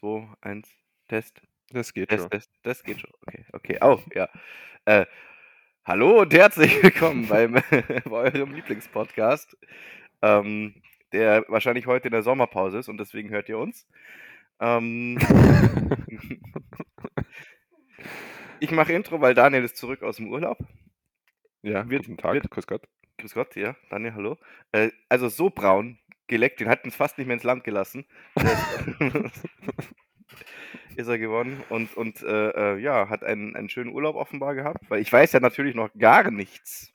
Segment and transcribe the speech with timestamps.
[0.00, 0.68] 2, 1,
[1.08, 1.40] Test.
[1.70, 2.30] Das geht Test, schon.
[2.30, 2.50] Test.
[2.62, 3.10] Das geht schon.
[3.26, 3.78] Okay, okay.
[3.80, 4.28] Oh, ja.
[4.84, 5.06] Äh,
[5.84, 7.54] hallo und herzlich willkommen beim,
[8.04, 9.56] bei eurem Lieblingspodcast,
[10.22, 10.80] ähm,
[11.12, 13.86] der wahrscheinlich heute in der Sommerpause ist und deswegen hört ihr uns.
[14.60, 15.18] Ähm,
[18.60, 20.58] ich mache Intro, weil Daniel ist zurück aus dem Urlaub.
[21.62, 22.86] Ja, Wird- guten Tag, wird- grüß Gott.
[23.18, 24.36] Grüß Gott, ja, Daniel, hallo.
[24.70, 28.06] Äh, also so braun geleckt, den hat uns fast nicht mehr ins Land gelassen.
[30.96, 34.90] ist er geworden und, und äh, äh, ja, hat einen, einen schönen Urlaub offenbar gehabt,
[34.90, 36.92] weil ich weiß ja natürlich noch gar nichts,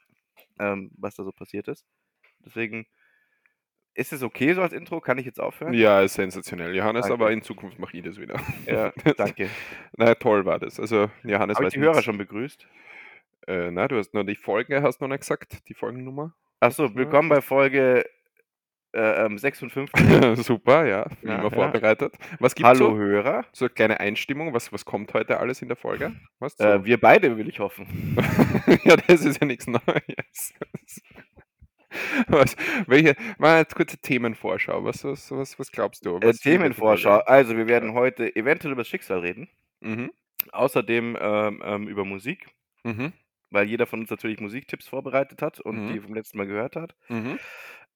[0.59, 1.85] ähm, was da so passiert ist.
[2.45, 2.85] Deswegen
[3.95, 5.73] ist es okay so als Intro, kann ich jetzt aufhören?
[5.73, 6.75] Ja, ist sensationell.
[6.75, 7.13] Johannes, Danke.
[7.13, 8.39] aber in Zukunft mache ich das wieder.
[8.65, 9.49] Ja, danke.
[9.95, 10.79] Na, toll war das.
[10.79, 12.05] Also, Johannes Habe ich weiß die Hörer nichts.
[12.05, 12.67] schon begrüßt?
[13.47, 16.33] Äh, na, du hast noch die Folge, hast noch nicht gesagt, die Folgennummer.
[16.59, 18.05] Achso, willkommen bei Folge
[18.93, 19.91] äh, ähm, 56.
[20.45, 21.49] Super, ja, wie Ja, immer ja.
[21.49, 22.15] vorbereitet.
[22.39, 22.97] Was gibt's Hallo so?
[22.97, 23.45] Hörer.
[23.51, 26.13] So eine kleine Einstimmung, was, was kommt heute alles in der Folge?
[26.39, 26.63] Was so?
[26.63, 28.15] Äh, wir beide, will ich hoffen.
[28.83, 30.53] ja, das ist ja nichts Neues.
[32.27, 32.55] Was,
[32.87, 34.83] welche, mal eine kurze Themenvorschau.
[34.83, 36.17] Was, was, was, was glaubst du?
[36.17, 37.19] Äh, Was die Themenvorschau.
[37.19, 39.47] Also, wir werden heute eventuell über das Schicksal reden.
[39.81, 40.11] Mhm.
[40.51, 42.47] Außerdem ähm, ähm, über Musik,
[42.83, 43.13] Mhm.
[43.51, 45.93] weil jeder von uns natürlich Musiktipps vorbereitet hat und Mhm.
[45.93, 46.95] die vom letzten Mal gehört hat.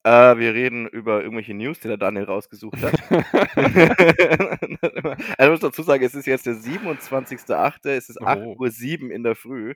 [0.08, 0.14] Mhm.
[0.14, 2.94] Äh, wir reden über irgendwelche News, die der Daniel rausgesucht hat.
[5.38, 8.26] also ich muss dazu sagen, es ist jetzt der 27.08., es ist Oh.
[8.26, 9.72] 8.07 Uhr in der Früh,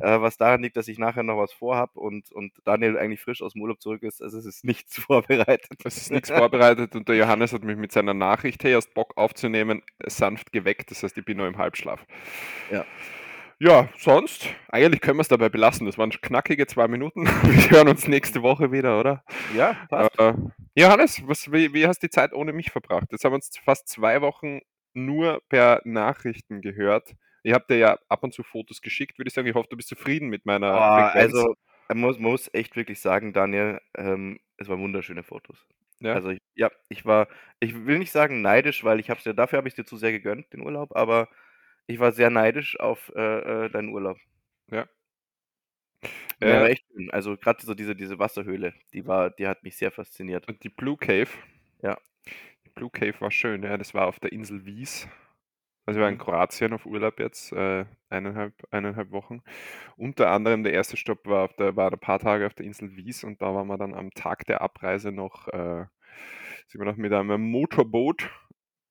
[0.00, 3.42] äh, was daran liegt, dass ich nachher noch was vorhab und, und Daniel eigentlich frisch
[3.42, 4.22] aus dem Urlaub zurück ist.
[4.22, 5.78] Also es ist nichts vorbereitet.
[5.84, 9.16] Es ist nichts vorbereitet und der Johannes hat mich mit seiner Nachricht, hey, hast Bock
[9.16, 10.90] aufzunehmen, sanft geweckt.
[10.90, 12.04] Das heißt, ich bin noch im Halbschlaf.
[12.70, 12.84] Ja.
[13.60, 15.86] Ja, sonst, eigentlich können wir es dabei belassen.
[15.86, 17.26] Das waren knackige zwei Minuten.
[17.42, 19.24] Wir hören uns nächste Woche wieder, oder?
[19.54, 20.16] Ja, passt.
[20.20, 20.34] Äh,
[20.76, 23.08] Johannes, was, wie, wie hast du die Zeit ohne mich verbracht?
[23.10, 24.60] Jetzt haben wir uns fast zwei Wochen
[24.94, 27.16] nur per Nachrichten gehört.
[27.42, 29.48] Ihr habt dir ja ab und zu Fotos geschickt, würde ich sagen.
[29.48, 31.34] Ich hoffe, du bist zufrieden mit meiner Frequenz.
[31.34, 31.54] also,
[31.88, 35.66] man muss, man muss echt wirklich sagen, Daniel, ähm, es waren wunderschöne Fotos.
[35.98, 36.12] ja?
[36.12, 37.26] Also ich, ja, ich war,
[37.58, 40.12] ich will nicht sagen neidisch, weil ich hab's ja, dafür habe ich dir zu sehr
[40.12, 41.28] gegönnt, den Urlaub, aber
[41.88, 44.18] ich war sehr neidisch auf äh, äh, deinen Urlaub.
[44.70, 44.88] Ja.
[46.46, 47.10] Der Äh, war echt schön.
[47.10, 50.48] Also gerade so diese, diese Wasserhöhle, die war, die hat mich sehr fasziniert.
[50.48, 51.28] Und die Blue Cave.
[51.82, 51.98] Ja.
[52.66, 53.76] Die Blue Cave war schön, ja.
[53.78, 55.08] Das war auf der Insel Wies.
[55.86, 56.18] Also ich war in Mhm.
[56.18, 59.42] Kroatien auf Urlaub jetzt, äh, eineinhalb, eineinhalb Wochen.
[59.96, 62.96] Unter anderem der erste Stopp war, auf der, war ein paar Tage auf der Insel
[62.96, 65.86] Wies und da waren wir dann am Tag der Abreise noch, äh,
[66.68, 68.30] sind wir noch mit einem Motorboot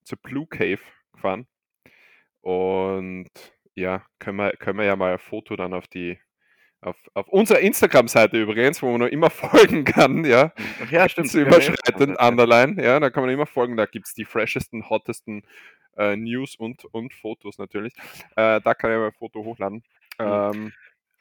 [0.04, 0.80] zur Blue Cave
[1.14, 1.48] gefahren.
[2.48, 3.28] Und
[3.76, 6.18] ja, können wir, können wir ja mal ein Foto dann auf die,
[6.80, 10.54] auf, auf unserer Instagram-Seite übrigens, wo man noch immer folgen kann, ja.
[10.90, 11.30] Ja, stimmt.
[11.30, 12.18] Zu ja überschreitend.
[12.18, 15.44] Underline, ja, da kann man immer folgen, da gibt es die freshesten, hottesten
[15.98, 17.94] äh, News und, und Fotos natürlich.
[18.38, 19.84] Äh, da kann ich mal ein Foto hochladen.
[20.18, 20.72] Ähm,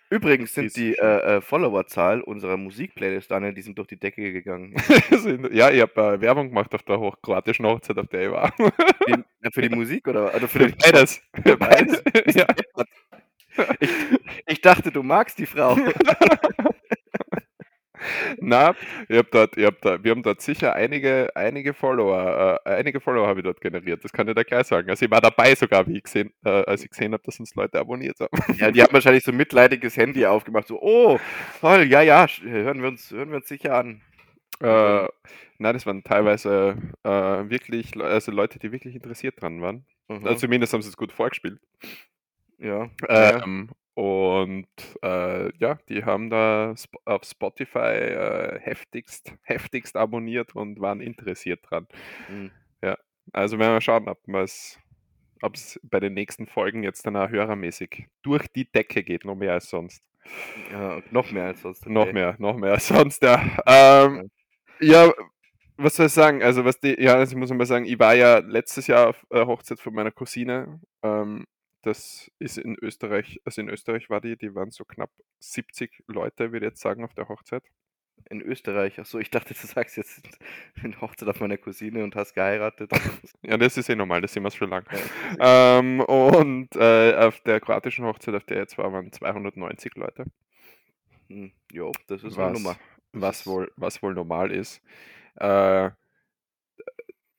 [0.08, 1.04] Übrigens sind die schön.
[1.04, 4.74] äh, äh, Followerzahl unserer Musikplaylist, Daniel, die sind durch die Decke gegangen.
[5.52, 8.54] ja, ich habe äh, Werbung gemacht auf der hoch kroatischen Hochzeit, auf der ich war.
[9.08, 11.20] Die, für die Musik oder, oder für den Beides.
[11.42, 12.02] Für beides?
[12.34, 12.46] ja.
[13.80, 13.90] Ich,
[14.46, 15.76] ich dachte, du magst die Frau.
[18.38, 18.74] Na,
[19.08, 23.00] ich hab dort, ich hab da, wir haben dort sicher einige, einige Follower, äh, einige
[23.00, 24.04] Follower habe ich dort generiert.
[24.04, 24.88] Das kann ich dir gleich sagen.
[24.90, 27.54] Also ich war dabei sogar, wie ich gesehen, äh, als ich gesehen habe, dass uns
[27.54, 28.56] Leute abonniert haben.
[28.58, 30.68] Ja, die haben wahrscheinlich so ein mitleidiges Handy aufgemacht.
[30.68, 31.18] So, oh,
[31.60, 34.02] toll, ja, ja, hören wir uns, hören wir uns sicher an.
[34.60, 35.08] Äh,
[35.58, 39.84] nein, das waren teilweise äh, wirklich, also Leute, die wirklich interessiert dran waren.
[40.08, 40.26] Mhm.
[40.26, 41.60] Also zumindest haben sie es gut vorgespielt.
[42.58, 42.88] ja.
[43.08, 43.42] ja.
[43.44, 44.68] Ähm, und
[45.02, 51.86] äh, ja, die haben da auf Spotify äh, heftigst, heftigst abonniert und waren interessiert dran.
[52.28, 52.50] Mhm.
[53.32, 54.78] Also werden wir schauen, ob es
[55.42, 59.34] ob es bei den nächsten Folgen jetzt dann auch hörermäßig durch die Decke geht, noch
[59.34, 60.02] mehr als sonst.
[60.72, 61.86] ja, noch mehr als sonst.
[61.86, 62.12] Noch okay.
[62.14, 63.42] mehr, noch mehr als sonst, ja.
[63.66, 64.30] Ähm,
[64.80, 65.12] ja,
[65.76, 66.42] was soll ich sagen?
[66.42, 69.26] Also, was die, ja, also ich muss mal sagen, ich war ja letztes Jahr auf
[69.30, 70.80] äh, Hochzeit von meiner Cousine.
[71.02, 71.44] Ähm,
[71.86, 76.52] das ist in Österreich, also in Österreich war die, die waren so knapp 70 Leute,
[76.52, 77.62] würde ich jetzt sagen, auf der Hochzeit.
[78.28, 78.98] In Österreich.
[78.98, 80.22] Achso, ich dachte, du sagst jetzt
[80.82, 82.90] in Hochzeit auf meine Cousine und hast geheiratet.
[83.42, 84.84] Ja, das ist eh normal, das sind wir schon lang.
[85.38, 90.24] Ja, Ähm, und äh, auf der kroatischen Hochzeit, auf der jetzt war, waren 290 Leute.
[91.28, 92.76] Hm, Jo, das ist eine was, Nummer.
[93.12, 94.82] Das was, wohl, was wohl normal ist.
[95.36, 95.90] Äh,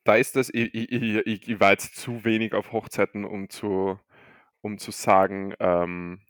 [0.05, 3.99] da ist das, ich, ich, ich, ich war jetzt zu wenig auf Hochzeiten, um zu,
[4.61, 6.21] um zu sagen, ähm,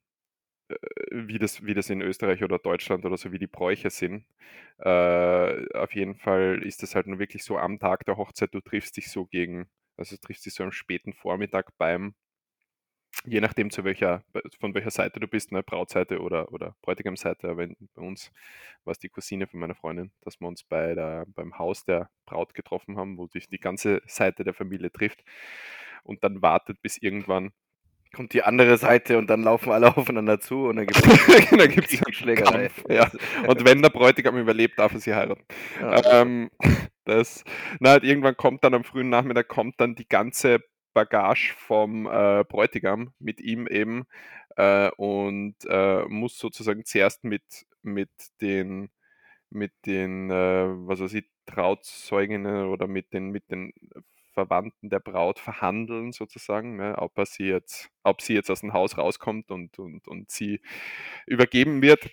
[0.69, 0.75] äh,
[1.11, 4.25] wie, das, wie das in Österreich oder Deutschland oder so, wie die Bräuche sind.
[4.79, 8.61] Äh, auf jeden Fall ist das halt nur wirklich so am Tag der Hochzeit, du
[8.61, 12.15] triffst dich so gegen Also trifft sich so am späten Vormittag beim,
[13.25, 14.23] je nachdem zu welcher,
[14.59, 18.31] von welcher Seite du bist, ne, Brautseite oder, oder Bräutigamseite, aber bei uns
[18.83, 22.09] war es die Cousine von meiner Freundin, dass wir uns bei der, beim Haus der
[22.25, 25.23] Braut getroffen haben, wo sich die ganze Seite der Familie trifft
[26.03, 27.51] und dann wartet, bis irgendwann
[28.17, 30.99] kommt die andere Seite und dann laufen alle aufeinander zu und dann gibt
[31.91, 32.69] es dann Schlägerei.
[32.89, 33.09] Ja.
[33.47, 35.45] Und wenn der Bräutigam überlebt, darf er sie heiraten.
[35.79, 36.21] Ja.
[36.21, 36.49] Ähm,
[37.05, 37.43] das,
[37.79, 40.59] na, irgendwann kommt dann am frühen Nachmittag kommt dann die ganze
[40.93, 44.05] Bagage vom äh, Bräutigam mit ihm eben
[44.55, 47.43] äh, und äh, muss sozusagen zuerst mit,
[47.83, 48.09] mit
[48.41, 48.89] den
[49.49, 53.71] mit den, äh, was weiß ich, Trauzeuginnen oder mit den, mit den
[54.37, 58.95] Verwandten der Braut verhandeln sozusagen, ne, ob, sie jetzt, ob sie jetzt aus dem Haus
[58.95, 60.61] rauskommt und, und, und sie
[61.25, 62.11] übergeben wird.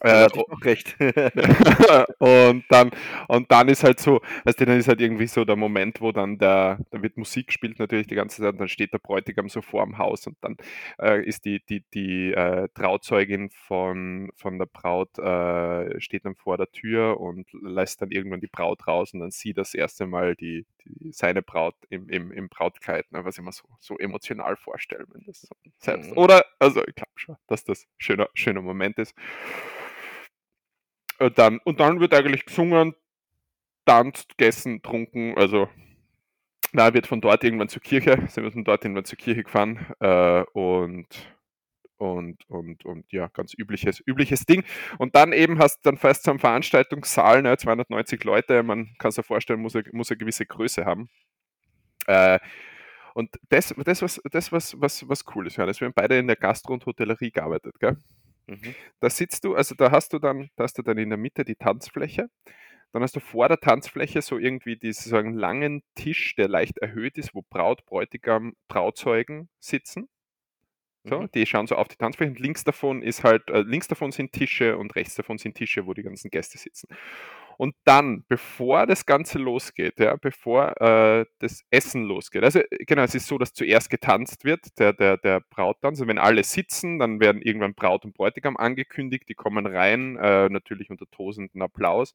[0.00, 0.96] Äh, auch recht.
[2.18, 2.90] und, dann,
[3.28, 6.12] und dann ist halt so, weißt du, dann ist halt irgendwie so der Moment, wo
[6.12, 9.48] dann der, da wird Musik gespielt natürlich die ganze Zeit, und dann steht der Bräutigam
[9.48, 10.56] so vor dem Haus und dann
[11.00, 16.56] äh, ist die, die, die äh, Trauzeugin von, von der Braut äh, steht dann vor
[16.56, 20.36] der Tür und lässt dann irgendwann die Braut raus und dann sieht das erste Mal
[20.36, 24.56] die, die seine Braut im, im, im Brautkleid, ne, was ich mir so, so emotional
[24.56, 26.10] vorstelle, wenn das so selbst.
[26.10, 26.18] Mhm.
[26.18, 29.14] Oder, also ich glaube schon, dass das ein schöner, schöner Moment ist.
[31.20, 32.94] Und dann, und dann wird eigentlich gesungen,
[33.84, 35.68] tanzt, gegessen, trunken, also
[36.72, 39.86] na, wird von dort irgendwann zur Kirche, sind wir von dort irgendwann zur Kirche gefahren
[40.00, 41.06] äh, und
[41.98, 44.64] und, und, und ja, ganz übliches, übliches Ding.
[44.96, 49.26] Und dann eben hast du dann fast zum Veranstaltungssaal, ne, 290 Leute, man kann sich
[49.26, 51.10] vorstellen, muss, muss eine gewisse Größe haben.
[52.06, 52.38] Äh,
[53.12, 56.26] und das, das, was, das was, was, was cool ist, Johannes, wir haben beide in
[56.26, 57.98] der Gastro- und Hotellerie gearbeitet, gell?
[58.50, 58.74] Mhm.
[59.00, 61.44] Da sitzt du, also da hast du dann, da hast du dann in der Mitte
[61.44, 62.28] die Tanzfläche.
[62.92, 67.34] Dann hast du vor der Tanzfläche so irgendwie diesen langen Tisch, der leicht erhöht ist,
[67.34, 70.08] wo Braut, Bräutigam, Trauzeugen sitzen.
[71.04, 71.30] So, mhm.
[71.34, 74.32] Die schauen so auf die Tanzfläche und links davon ist halt, äh, links davon sind
[74.32, 76.88] Tische und rechts davon sind Tische, wo die ganzen Gäste sitzen.
[77.60, 83.14] Und dann, bevor das Ganze losgeht, ja, bevor äh, das Essen losgeht, also genau, es
[83.14, 86.00] ist so, dass zuerst getanzt wird, der, der, der Brauttanz.
[86.00, 90.48] Und wenn alle sitzen, dann werden irgendwann Braut und Bräutigam angekündigt, die kommen rein, äh,
[90.48, 92.14] natürlich unter tosenden Applaus.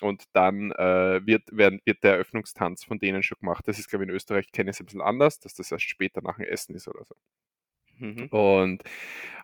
[0.00, 3.68] Und dann äh, wird, werden, wird der Eröffnungstanz von denen schon gemacht.
[3.68, 5.84] Das ist, glaube ich, in Österreich kenne ich es ein bisschen anders, dass das erst
[5.84, 7.14] später nach dem Essen ist oder so.
[8.02, 8.26] Mhm.
[8.30, 8.82] Und,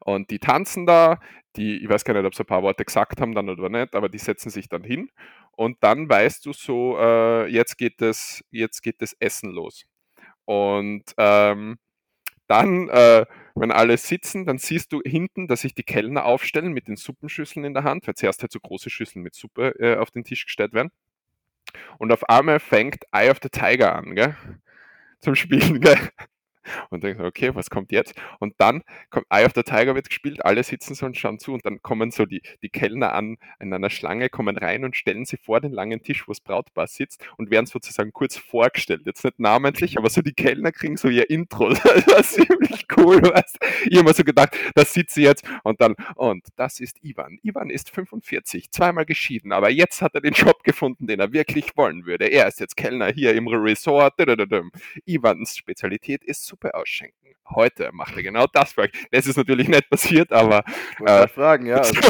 [0.04, 1.20] und die tanzen da,
[1.56, 3.94] die, ich weiß gar nicht, ob sie ein paar Worte gesagt haben dann oder nicht,
[3.94, 5.10] aber die setzen sich dann hin
[5.52, 9.84] und dann weißt du so, äh, jetzt geht das, jetzt geht das Essen los.
[10.44, 11.78] Und ähm,
[12.48, 16.88] dann, äh, wenn alle sitzen, dann siehst du hinten, dass sich die Kellner aufstellen mit
[16.88, 20.10] den Suppenschüsseln in der Hand, weil zuerst halt so große Schüsseln mit Suppe äh, auf
[20.10, 20.90] den Tisch gestellt werden.
[21.98, 24.36] Und auf einmal fängt Eye of the Tiger an, gell?
[25.20, 25.98] Zum Spielen, gell?
[26.90, 28.14] Und denke, okay, was kommt jetzt?
[28.38, 31.52] Und dann kommt Eye of the Tiger wird gespielt, alle sitzen so und schauen zu
[31.52, 35.24] und dann kommen so die, die Kellner an in einer Schlange, kommen rein und stellen
[35.24, 39.02] sie vor den langen Tisch, wo das Brautpaar sitzt und werden sozusagen kurz vorgestellt.
[39.06, 41.68] Jetzt nicht namentlich, aber so die Kellner kriegen so ihr Intro.
[42.08, 45.80] Das ist ziemlich cool, weißt Ich habe mir so gedacht, da sitzt sie jetzt und
[45.80, 47.38] dann, und das ist Ivan.
[47.42, 51.76] Ivan ist 45, zweimal geschieden, aber jetzt hat er den Job gefunden, den er wirklich
[51.76, 52.26] wollen würde.
[52.26, 54.14] Er ist jetzt Kellner hier im Resort.
[55.04, 57.34] Ivans Spezialität ist super Suppe ausschenken.
[57.50, 58.90] Heute macht er genau das euch.
[59.10, 60.64] Das ist natürlich nicht passiert, aber.
[61.04, 61.82] Äh, fragen, ja.
[61.82, 62.00] Also.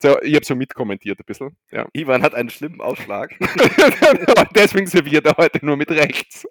[0.16, 1.56] so, ich habe so mitkommentiert ein bisschen.
[1.70, 1.86] Ja.
[1.92, 3.34] Ivan hat einen schlimmen Ausschlag.
[4.54, 6.46] Deswegen serviert er heute nur mit rechts.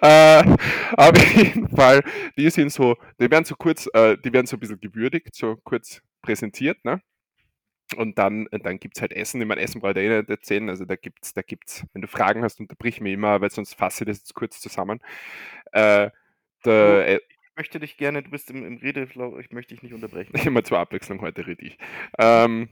[0.00, 0.56] äh,
[0.96, 2.02] auf jeden Fall,
[2.36, 5.56] die sind so, die werden so kurz, äh, die werden so ein bisschen gewürdigt, so
[5.64, 7.00] kurz präsentiert, ne?
[7.96, 9.40] Und dann, äh, dann gibt es halt Essen.
[9.40, 10.68] Ich meine, Essen brauche ich eh nicht erzählen.
[10.68, 13.74] Also da gibt es, da gibt's, wenn du Fragen hast, unterbrich mich immer, weil sonst
[13.74, 15.00] fasse ich das jetzt kurz zusammen.
[15.72, 16.10] Äh,
[16.64, 19.94] der, äh, ich möchte dich gerne, du bist im, im Redeflow, ich möchte dich nicht
[19.94, 20.32] unterbrechen.
[20.46, 21.78] Immer zur Abwechslung heute rede ich.
[22.18, 22.68] Ähm,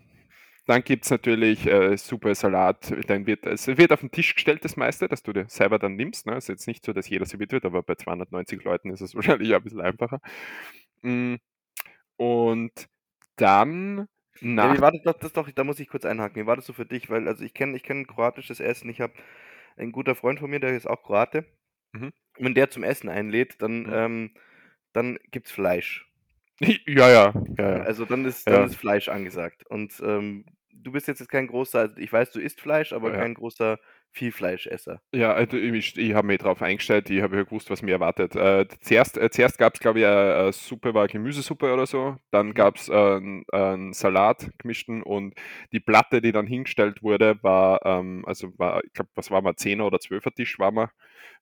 [0.67, 2.93] dann gibt es natürlich äh, super Salat.
[3.07, 5.95] Dann wird, es wird auf den Tisch gestellt, das meiste, dass du dir selber dann
[5.95, 6.27] nimmst.
[6.27, 6.35] Ne?
[6.35, 9.15] Es ist jetzt nicht so, dass jeder serviert wird, aber bei 290 Leuten ist es
[9.15, 10.21] wahrscheinlich ein bisschen einfacher.
[11.03, 11.37] Mm,
[12.17, 12.89] und
[13.37, 14.09] dann
[14.41, 16.43] ja, wie war das, das, das doch, da muss ich kurz einhaken.
[16.43, 17.11] Wie war das so für dich?
[17.11, 18.89] Weil, also ich kenne ich kenn kroatisches Essen.
[18.91, 19.13] Ich habe
[19.77, 21.45] einen guter Freund von mir, der ist auch Kroate.
[21.93, 22.13] Mhm.
[22.39, 23.93] Wenn der zum Essen einlädt, dann, mhm.
[23.93, 24.31] ähm,
[24.93, 26.07] dann gibt's Fleisch.
[26.87, 27.83] Ja, ja, ja, ja.
[27.83, 28.65] Also dann ist, dann ja.
[28.65, 29.67] ist Fleisch angesagt.
[29.67, 33.19] Und ähm, du bist jetzt kein großer, also ich weiß, du isst Fleisch, aber ja.
[33.19, 33.79] kein großer
[34.13, 35.01] viel Fleischesser.
[35.13, 38.35] Ja, also ich, ich habe mich drauf eingestellt, ich habe ja gewusst, was mir erwartet.
[38.35, 42.17] Äh, zuerst äh, zuerst gab es, glaube ich, eine, Suppe, war Gemüsesuppe oder so.
[42.31, 45.35] Dann gab es einen, einen Salat gemischten und
[45.73, 49.57] die Platte, die dann hingestellt wurde, war, ähm, also war, ich glaube, was war mal,
[49.57, 50.91] 10 oder 12er Tisch war mal,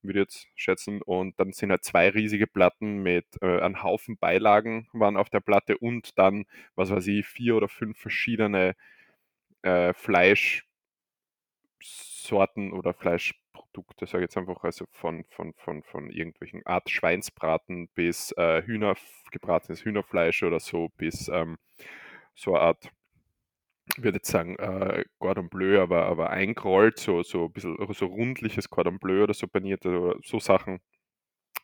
[0.03, 1.01] würde ich jetzt schätzen.
[1.03, 5.41] Und dann sind halt zwei riesige Platten mit äh, einem Haufen Beilagen waren auf der
[5.41, 6.45] Platte und dann,
[6.75, 8.75] was weiß ich, vier oder fünf verschiedene
[9.63, 10.67] äh, Fleisch.
[12.25, 17.89] Sorten oder Fleischprodukte, sage ich jetzt einfach, also von, von, von, von irgendwelchen Art Schweinsbraten
[17.95, 18.95] bis äh, Hühner,
[19.31, 21.59] gebratenes Hühnerfleisch oder so, bis ähm,
[22.35, 22.91] so eine Art,
[23.97, 28.07] ich würde jetzt sagen, äh, Cordon Bleu, aber, aber eingerollt, so, so ein bisschen so
[28.07, 30.81] rundliches Cordon Bleu oder so paniert oder so Sachen.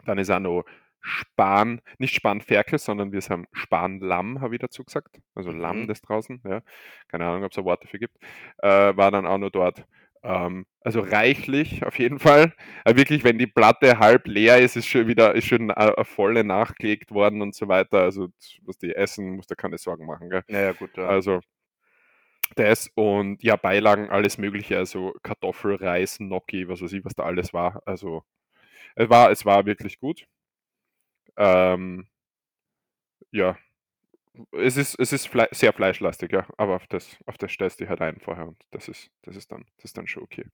[0.06, 0.64] Dann ist auch noch
[1.02, 5.18] Span, nicht Spanferkel, sondern wir haben Spanlamm, habe ich dazu gesagt.
[5.34, 5.86] Also Lamm Mhm.
[5.86, 6.62] das draußen, ja.
[7.08, 8.18] Keine Ahnung, ob es ein Wort dafür gibt.
[8.58, 9.86] Äh, war dann auch noch dort.
[10.22, 12.52] Ähm, also reichlich auf jeden Fall.
[12.84, 16.04] Aber wirklich, wenn die Platte halb leer ist, ist schon wieder ist schon eine, eine
[16.04, 18.02] volle nachgelegt worden und so weiter.
[18.02, 18.28] Also
[18.62, 20.30] was die essen, muss da keine Sorgen machen.
[20.30, 20.42] Gell?
[20.48, 21.06] Ja, ja, gut, ja.
[21.08, 21.40] Also
[22.56, 27.24] das und ja, Beilagen, alles Mögliche, also Kartoffel, Reis, Gnocchi, was weiß ich, was da
[27.24, 27.82] alles war.
[27.86, 28.24] Also
[28.96, 30.26] es war, es war wirklich gut.
[31.36, 32.06] Ähm,
[33.32, 33.56] ja,
[34.52, 37.84] es ist, es ist fle sehr fleischlastig, ja, aber auf das, auf das stellst du
[37.84, 40.44] dich halt ein vorher und das ist, das ist dann, das ist dann schon okay.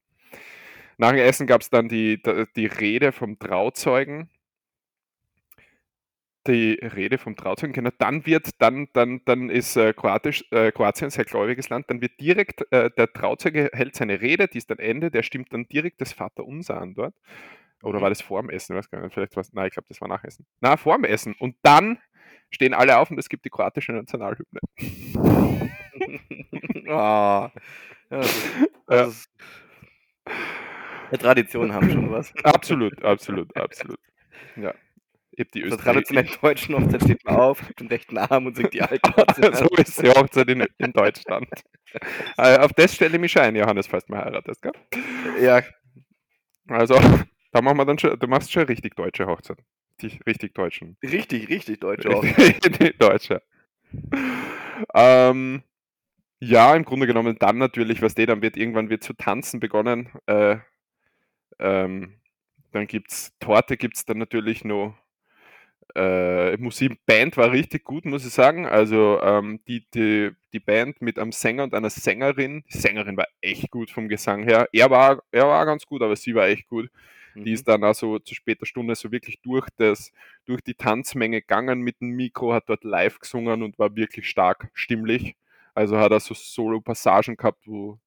[0.99, 2.21] Nach dem Essen gab es dann die,
[2.57, 4.31] die Rede vom Trauzeugen.
[6.47, 11.09] Die Rede vom Trauzeugen, genau, dann wird, dann, dann, dann ist äh, Kroatisch, äh, Kroatien
[11.09, 14.71] ein sehr gläubiges Land, dann wird direkt, äh, der Trauzeuge hält seine Rede, die ist
[14.71, 17.17] dann Ende, der stimmt dann direkt das Vaterunser an dort.
[17.83, 18.03] Oder Mhm.
[18.03, 18.75] war das vor dem Essen?
[18.75, 20.47] Ich weiß gar nicht, vielleicht war es, nein, ich glaube, das war nach Essen.
[20.61, 21.35] Na, vor dem Essen.
[21.39, 21.99] Und dann
[22.51, 24.61] stehen alle auf und es gibt die kroatische Nationalhymne.
[26.89, 27.51] Ah,
[28.11, 28.47] ist,
[28.87, 29.29] das
[31.11, 31.19] Ja.
[31.19, 32.33] Traditionen haben schon was.
[32.45, 33.99] Absolut, absolut, absolut.
[34.57, 34.75] Ja.
[35.33, 38.47] Ich die Auf der Österreich traditionellen deutschen Hochzeit steht man auf, gibt den rechten Arm
[38.47, 39.13] und singt die alten
[39.55, 41.49] so ist die Hochzeit in, in Deutschland.
[42.39, 44.73] Äh, auf das stelle ich mich ein, Johannes, falls du mal heiratest, gell?
[45.41, 45.63] Ja,
[46.69, 46.99] Also,
[47.53, 49.59] da machen wir dann schon, du machst schon richtig deutsche Hochzeit.
[50.01, 50.97] Die richtig deutschen.
[51.03, 52.23] richtig, richtig deutsche auch.
[52.23, 53.43] die deutsche.
[54.95, 55.63] Ähm,
[56.39, 60.11] ja, im Grunde genommen dann natürlich, was der dann wird, irgendwann wird zu tanzen begonnen.
[60.27, 60.59] Äh,
[61.59, 62.21] ähm,
[62.73, 64.95] dann gibt's Torte, gibt's dann natürlich noch.
[65.95, 68.67] Äh, Musik, Band war richtig gut, muss ich sagen.
[68.67, 72.65] Also ähm, die, die, die Band mit einem Sänger und einer Sängerin.
[72.71, 74.69] Die Sängerin war echt gut vom Gesang her.
[74.73, 76.91] Er war, er war ganz gut, aber sie war echt gut.
[77.45, 77.55] Die Mhm.
[77.55, 80.13] ist dann also zu später Stunde so wirklich durch, das,
[80.47, 84.71] durch die Tanzmenge gegangen mit dem Mikro, hat dort live gesungen und war wirklich stark
[84.75, 85.37] stimmlich.
[85.75, 87.99] Also hat er so Solo-Passagen gehabt, wo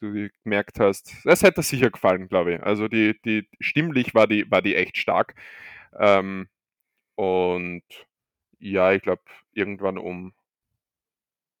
[0.00, 2.62] du gemerkt hast, das hätte sicher gefallen, glaube ich.
[2.62, 5.34] Also die, die stimmlich war die, war die echt stark.
[5.98, 6.48] Ähm,
[7.16, 7.82] und
[8.60, 9.22] ja, ich glaube,
[9.54, 10.34] irgendwann um,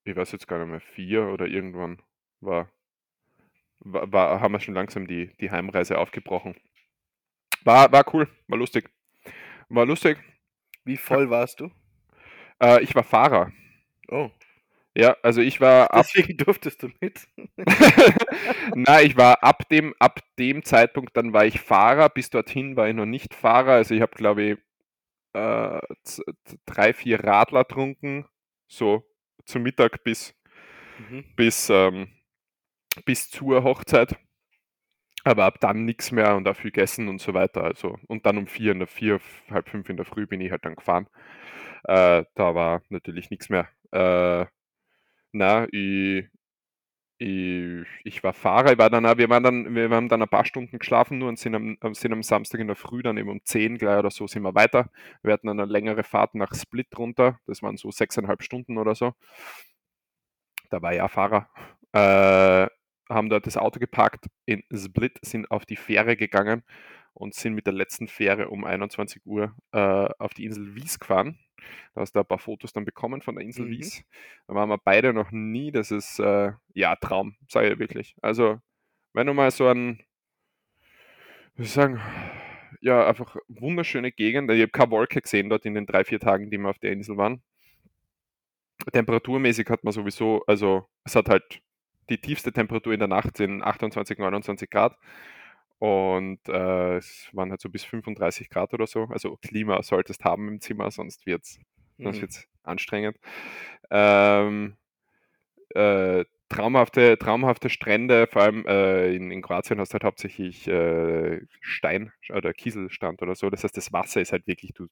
[0.04, 2.00] ich weiß jetzt gar nicht mehr, vier oder irgendwann
[2.40, 2.70] war,
[3.80, 6.54] war, war haben wir schon langsam die, die Heimreise aufgebrochen.
[7.66, 8.90] War, war cool, war lustig.
[9.68, 10.18] War lustig.
[10.84, 11.70] Wie voll warst du?
[12.62, 13.52] Äh, ich war Fahrer.
[14.08, 14.30] Oh,
[14.96, 16.06] Ja, also ich war ab.
[16.14, 17.28] deswegen durftest du mit.
[18.74, 22.08] Nein, ich war ab dem, ab dem Zeitpunkt, dann war ich Fahrer.
[22.08, 23.72] Bis dorthin war ich noch nicht Fahrer.
[23.72, 24.58] Also ich habe, glaube ich,
[25.34, 25.80] äh,
[26.66, 28.26] drei, vier Radler trunken.
[28.68, 29.04] So
[29.46, 30.34] zum Mittag bis,
[30.98, 31.24] Mhm.
[31.36, 32.08] bis, ähm,
[33.06, 34.16] bis zur Hochzeit.
[35.26, 37.64] Aber ab dann nichts mehr und dafür gegessen und so weiter.
[37.64, 40.52] Also, und dann um vier in der vier, halb fünf in der Früh bin ich
[40.52, 41.08] halt dann gefahren.
[41.84, 43.68] Äh, da war natürlich nichts mehr.
[43.92, 44.46] Äh,
[45.32, 46.26] na, ich,
[47.18, 50.28] ich, ich war Fahrer, ich war dann, auch- wir waren dann, wir haben dann ein
[50.28, 53.18] paar Stunden geschlafen nur und sind am, am- sind am Samstag in der Früh dann
[53.18, 54.90] eben um 10 gleich oder so sind wir weiter.
[55.22, 58.94] Wir hatten dann eine längere Fahrt nach Split runter, das waren so sechseinhalb Stunden oder
[58.96, 59.14] so.
[60.70, 61.48] Da war ich auch Fahrer.
[61.92, 62.68] Äh,
[63.08, 66.62] haben dort das Auto geparkt in Split, sind auf die Fähre gegangen
[67.14, 71.38] und sind mit der letzten Fähre um 21 Uhr äh, auf die Insel Wies gefahren.
[71.94, 73.70] Da hast du ein paar Fotos dann bekommen von der Insel Mhm.
[73.70, 74.04] Wies.
[74.46, 75.72] Da waren wir beide noch nie.
[75.72, 78.16] Das ist äh, ja Traum, sage ich wirklich.
[78.20, 78.60] Also,
[79.14, 80.02] wenn du mal so ein,
[81.54, 82.00] wie sagen,
[82.80, 84.50] ja, einfach wunderschöne Gegend.
[84.50, 86.92] Ich habe keine Wolke gesehen dort in den drei, vier Tagen, die wir auf der
[86.92, 87.42] Insel waren.
[88.92, 91.62] Temperaturmäßig hat man sowieso, also es hat halt
[92.10, 94.96] die tiefste Temperatur in der Nacht sind 28, 29 Grad.
[95.78, 99.04] Und äh, es waren halt so bis 35 Grad oder so.
[99.10, 101.58] Also Klima solltest haben im Zimmer, sonst wird es
[102.02, 102.22] sonst Mhm.
[102.22, 103.18] wird's anstrengend.
[103.90, 104.76] Ähm,
[105.74, 111.40] äh, traumhafte, traumhafte Strände, vor allem äh, in, in Kroatien hast du halt hauptsächlich äh,
[111.60, 113.50] Stein oder Kieselstand oder so.
[113.50, 114.88] Das heißt, das Wasser ist halt wirklich du,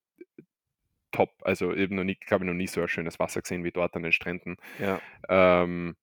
[1.13, 1.31] top.
[1.43, 3.95] Also eben noch nie, glaube ich, noch nie so ein schönes Wasser gesehen wie dort
[3.97, 4.57] an den Stränden.
[4.79, 5.01] Ja.
[5.29, 5.97] Ähm,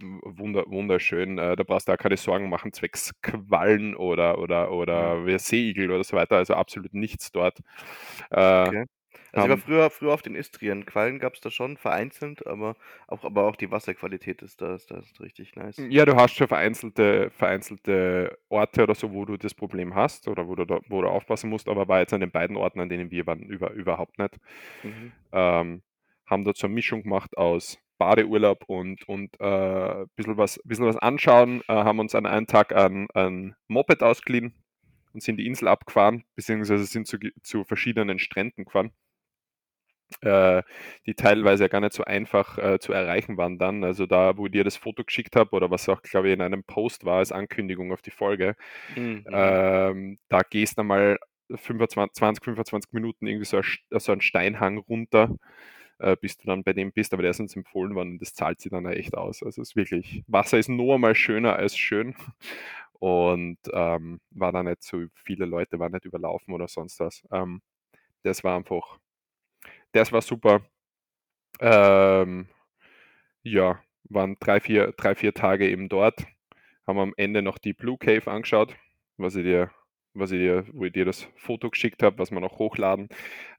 [0.00, 1.38] wunder, wunderschön.
[1.38, 5.38] Äh, da brauchst du auch keine Sorgen machen, zwecks Quallen oder, oder, oder Mhm.
[5.38, 6.36] Seeigel oder so weiter.
[6.36, 7.60] Also absolut nichts dort.
[8.30, 8.84] Äh, Okay.
[9.32, 10.84] Also, ich war haben, früher früher auf den Istrien.
[10.86, 12.76] Quallen gab's da schon, vereinzelt, aber
[13.06, 15.90] auch aber auch die Wasserqualität ist da ist da ist richtig nice.
[15.90, 20.48] ja, du hast schon vereinzelte, vereinzelte Orte oder so, wo du das Problem hast oder
[20.48, 22.88] wo du, da, wo du aufpassen musst, aber war jetzt an den beiden Orten, an
[22.88, 24.38] denen wir waren, über, überhaupt nicht.
[24.82, 25.12] Mhm.
[25.32, 25.82] Ähm,
[26.26, 30.86] haben dort so eine Mischung gemacht aus Badeurlaub und, und äh, ein bisschen was, bisschen
[30.86, 34.54] was anschauen, äh, haben uns an einem Tag ein, ein Moped ausgeliehen
[35.14, 38.92] und sind die Insel abgefahren, beziehungsweise sind zu, zu verschiedenen Stränden gefahren,
[40.22, 40.62] äh,
[41.06, 43.84] die teilweise ja gar nicht so einfach äh, zu erreichen waren dann.
[43.84, 46.40] Also da, wo ich dir das Foto geschickt habe oder was auch, glaube ich, in
[46.42, 48.56] einem Post war als Ankündigung auf die Folge,
[48.96, 49.24] Mhm.
[49.28, 49.28] Mhm.
[49.32, 51.18] ähm, da gehst du mal
[51.54, 53.64] 25, 20, 25 Minuten irgendwie so, ein,
[54.00, 55.34] so einen Steinhang runter
[55.98, 58.34] äh, bis du dann bei dem bist, aber der ist uns empfohlen worden und das
[58.34, 59.42] zahlt sich dann echt aus.
[59.42, 62.14] Also es ist wirklich, Wasser ist nur einmal schöner als schön
[63.00, 67.22] und ähm, war da nicht so viele Leute, waren nicht überlaufen oder sonst was.
[67.32, 67.62] Ähm,
[68.24, 68.98] das war einfach,
[69.92, 70.62] das war super.
[71.60, 72.48] Ähm,
[73.42, 76.26] ja, waren drei vier, drei, vier Tage eben dort,
[76.86, 78.76] haben am Ende noch die Blue Cave angeschaut,
[79.16, 79.70] was ich dir
[80.14, 83.08] was ich dir, wo ich dir das Foto geschickt habe, was wir noch hochladen.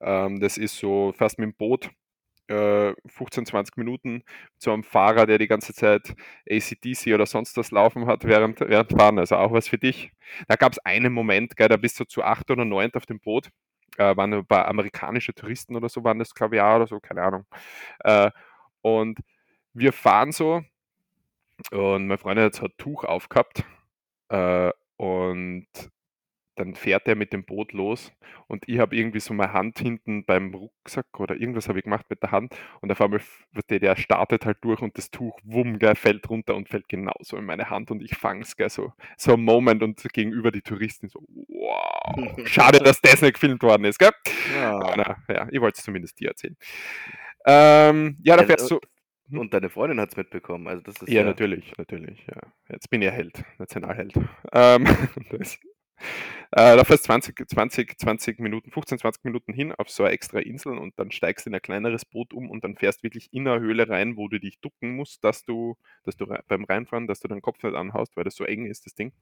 [0.01, 1.89] Ähm, das ist so fast mit dem Boot
[2.49, 4.23] 15, äh, 20 Minuten
[4.57, 6.15] zu einem Fahrer, der die ganze Zeit
[6.49, 9.19] ACDC oder sonst was laufen hat während, während Fahren.
[9.19, 10.11] Also auch was für dich.
[10.47, 13.19] Da gab es einen Moment, gell, da bist du zu acht oder neun auf dem
[13.19, 13.49] Boot.
[13.97, 17.45] Äh, waren ein paar amerikanische Touristen oder so, waren das auch oder so, keine Ahnung.
[17.99, 18.31] Äh,
[18.81, 19.19] und
[19.73, 20.63] wir fahren so
[21.71, 23.63] und mein Freund hat so ein Tuch aufgehabt
[24.29, 25.67] äh, und
[26.59, 28.11] dann fährt er mit dem Boot los
[28.47, 32.05] und ich habe irgendwie so meine Hand hinten beim Rucksack oder irgendwas habe ich gemacht
[32.09, 33.21] mit der Hand und auf einmal
[33.69, 37.37] der, der startet halt durch und das Tuch wumm, gell, fällt runter und fällt genauso
[37.37, 41.07] in meine Hand und ich fange es so, so ein Moment und gegenüber die Touristen
[41.07, 44.11] so, wow, schade, dass das nicht gefilmt worden ist, gell?
[44.55, 44.93] Ja.
[44.95, 46.57] Na, ja, ich wollte es zumindest dir erzählen.
[47.45, 48.79] Ähm, ja, da fährst du.
[49.29, 49.39] hm?
[49.39, 50.67] Und deine Freundin hat es mitbekommen.
[50.67, 52.25] Also das ist Ja, ja, natürlich, natürlich.
[52.27, 52.41] Ja.
[52.69, 54.13] Jetzt bin ich Held, Nationalheld.
[54.53, 54.85] Ähm,
[55.31, 55.59] das,
[56.51, 60.39] äh, da fährst 20, 20, 20 Minuten, 15, 20 Minuten hin auf so eine extra
[60.39, 63.59] Insel und dann steigst in ein kleineres Boot um und dann fährst wirklich in eine
[63.59, 67.27] Höhle rein, wo du dich ducken musst, dass du, dass du beim Reinfahren, dass du
[67.27, 69.13] deinen Kopf nicht anhaust, weil das so eng ist, das Ding.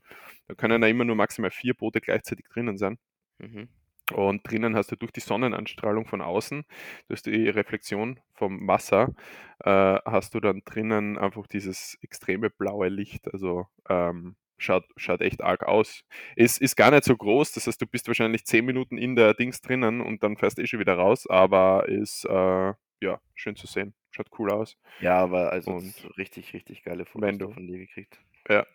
[0.47, 2.97] Da können ja immer nur maximal vier Boote gleichzeitig drinnen sein.
[3.39, 3.67] Mhm.
[4.13, 6.63] Und drinnen hast du durch die Sonnenanstrahlung von außen,
[7.09, 9.13] durch die Reflexion vom Wasser,
[9.59, 13.27] äh, hast du dann drinnen einfach dieses extreme blaue Licht.
[13.33, 16.03] Also ähm, schaut, schaut echt arg aus.
[16.35, 19.33] Es ist gar nicht so groß, das heißt, du bist wahrscheinlich zehn Minuten in der
[19.33, 23.55] Dings drinnen und dann fährst du eh schon wieder raus, aber ist äh, ja schön
[23.55, 23.93] zu sehen.
[24.11, 24.77] Schaut cool aus.
[24.99, 25.81] Ja, aber also
[26.17, 28.19] richtig, richtig geile wenn Fotos du- von dir gekriegt.
[28.49, 28.65] Ja.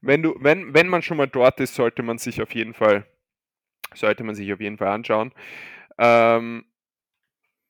[0.00, 3.06] Wenn du, wenn, wenn man schon mal dort ist, sollte man sich auf jeden Fall,
[3.94, 5.32] sollte man sich auf jeden Fall anschauen.
[5.98, 6.64] Ähm,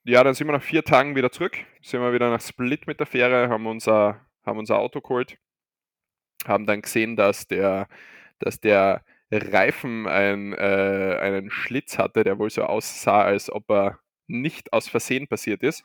[0.04, 1.56] ja, dann sind wir nach vier Tagen wieder zurück.
[1.80, 5.38] Sind wir wieder nach Split mit der Fähre, haben unser, haben unser Auto geholt,
[6.44, 7.88] haben dann gesehen, dass der,
[8.38, 13.98] dass der Reifen ein, äh, einen Schlitz hatte, der wohl so aussah, als ob er
[14.26, 15.84] nicht aus Versehen passiert ist.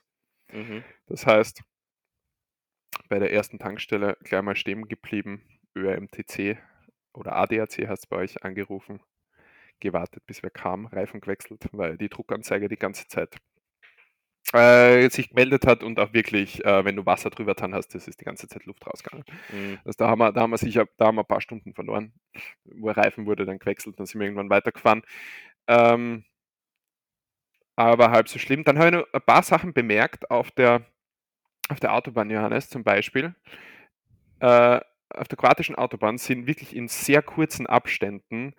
[0.52, 0.84] Mhm.
[1.08, 1.62] Das heißt,
[3.08, 5.44] bei der ersten Tankstelle gleich mal stehen geblieben,
[5.76, 6.58] ÖMTC
[7.14, 9.02] oder ADAC hast du bei euch angerufen,
[9.80, 13.36] gewartet, bis wer kam, Reifen gewechselt, weil die Druckanzeige die ganze Zeit
[14.54, 18.08] äh, sich gemeldet hat und auch wirklich, äh, wenn du Wasser drüber dran hast, das
[18.08, 19.26] ist die ganze Zeit Luft rausgegangen.
[19.52, 19.80] Mhm.
[19.86, 22.14] Also da haben wir, da haben wir sicher, da haben wir ein paar Stunden verloren.
[22.66, 25.04] Wo Reifen wurde dann gewechselt, dann sind wir irgendwann weitergefahren.
[25.68, 26.26] Ähm,
[27.76, 28.64] aber halb so schlimm.
[28.64, 30.86] Dann habe ich noch ein paar Sachen bemerkt auf der,
[31.70, 33.36] auf der Autobahn, Johannes, zum Beispiel.
[34.40, 34.82] Äh,
[35.14, 38.54] auf der kroatischen Autobahn sind wirklich in sehr kurzen Abständen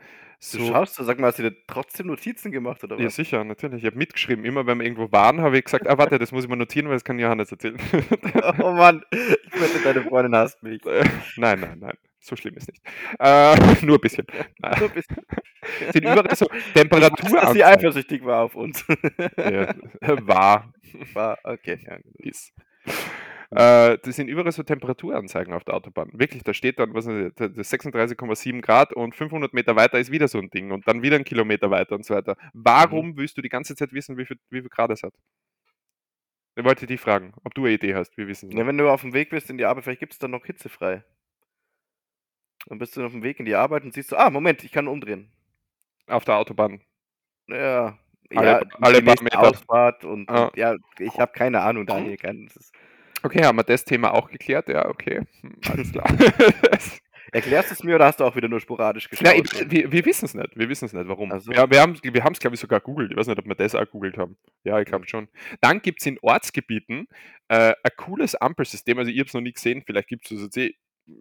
[0.53, 0.67] Du so.
[0.69, 3.17] schaust so, sag mal, hast du dir trotzdem Notizen gemacht oder Ja, was?
[3.17, 3.81] sicher, natürlich.
[3.83, 4.47] Ich habe mitgeschrieben.
[4.47, 6.89] Immer wenn wir irgendwo waren, habe ich gesagt, ah, warte, das muss ich mal notieren,
[6.89, 7.77] weil das kann Johannes erzählen.
[8.59, 10.83] Oh Mann, ich wette, deine Freundin hasst mich.
[10.87, 11.05] Äh,
[11.37, 11.95] nein, nein, nein.
[12.21, 12.83] So schlimm ist nicht.
[13.19, 14.27] Äh, nur ein bisschen.
[14.79, 15.17] Nur ein bisschen.
[15.93, 18.83] Sind überall so weiß, dass sie eifersüchtig war auf uns.
[19.37, 19.75] Ja,
[20.27, 20.73] war,
[21.13, 21.99] War, okay, ja.
[22.19, 22.55] ist.
[23.53, 26.11] Äh, das sind überall so Temperaturanzeigen auf der Autobahn.
[26.13, 29.99] Wirklich, da steht dann, was weiß ich, das ist 36,7 Grad und 500 Meter weiter
[29.99, 32.37] ist wieder so ein Ding und dann wieder ein Kilometer weiter und so weiter.
[32.53, 35.15] Warum willst du die ganze Zeit wissen, wie viel, wie viel Grad es hat?
[36.55, 38.17] Ich wollte dich fragen, ob du eine Idee hast.
[38.17, 40.13] Wir wissen es Ja, wenn du auf dem Weg bist in die Arbeit, vielleicht gibt
[40.13, 41.03] es dann noch hitzefrei.
[42.67, 44.71] Dann bist du auf dem Weg in die Arbeit und siehst du, ah, Moment, ich
[44.71, 45.33] kann umdrehen.
[46.07, 46.81] Auf der Autobahn.
[47.49, 47.99] Ja,
[48.35, 49.41] Alle- ja, alle paar Meter.
[49.41, 50.45] Ausfahrt und, Ah.
[50.47, 52.17] und ja, ich habe keine Ahnung, Daniel.
[52.17, 52.75] Kann, das ist,
[53.23, 54.69] Okay, haben wir das Thema auch geklärt?
[54.69, 55.23] Ja, okay.
[55.41, 56.07] Hm, alles klar.
[57.33, 59.55] erklärst du es mir oder hast du auch wieder nur sporadisch Ja, geschaut?
[59.55, 60.57] ich, wir, wir wissen es nicht.
[60.57, 61.31] Wir wissen es nicht, warum.
[61.33, 61.53] Ach so.
[61.53, 63.11] Ja, wir haben es, glaube ich, sogar googelt.
[63.13, 64.37] Ich weiß nicht, ob wir das auch googelt haben.
[64.65, 65.29] Ja, ich glaube schon.
[65.61, 67.09] Dann gibt es in Ortsgebieten
[67.49, 68.99] äh, ein cooles Ampelsystem.
[68.99, 69.83] Also, ich habe es noch nie gesehen.
[69.87, 70.75] Vielleicht gibt es das jetzt eh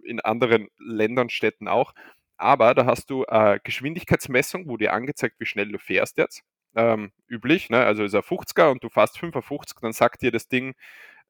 [0.04, 1.94] in anderen Ländern, Städten auch.
[2.38, 6.44] Aber da hast du äh, Geschwindigkeitsmessung, wo dir angezeigt, wie schnell du fährst jetzt.
[6.76, 7.84] Ähm, üblich, ne?
[7.84, 10.76] also ist ein 50er und du fährst 55, dann sagt dir das Ding,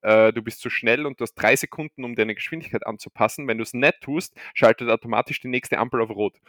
[0.01, 3.47] äh, du bist zu schnell und du hast drei Sekunden, um deine Geschwindigkeit anzupassen.
[3.47, 6.39] Wenn du es nicht tust, schaltet automatisch die nächste Ampel auf Rot.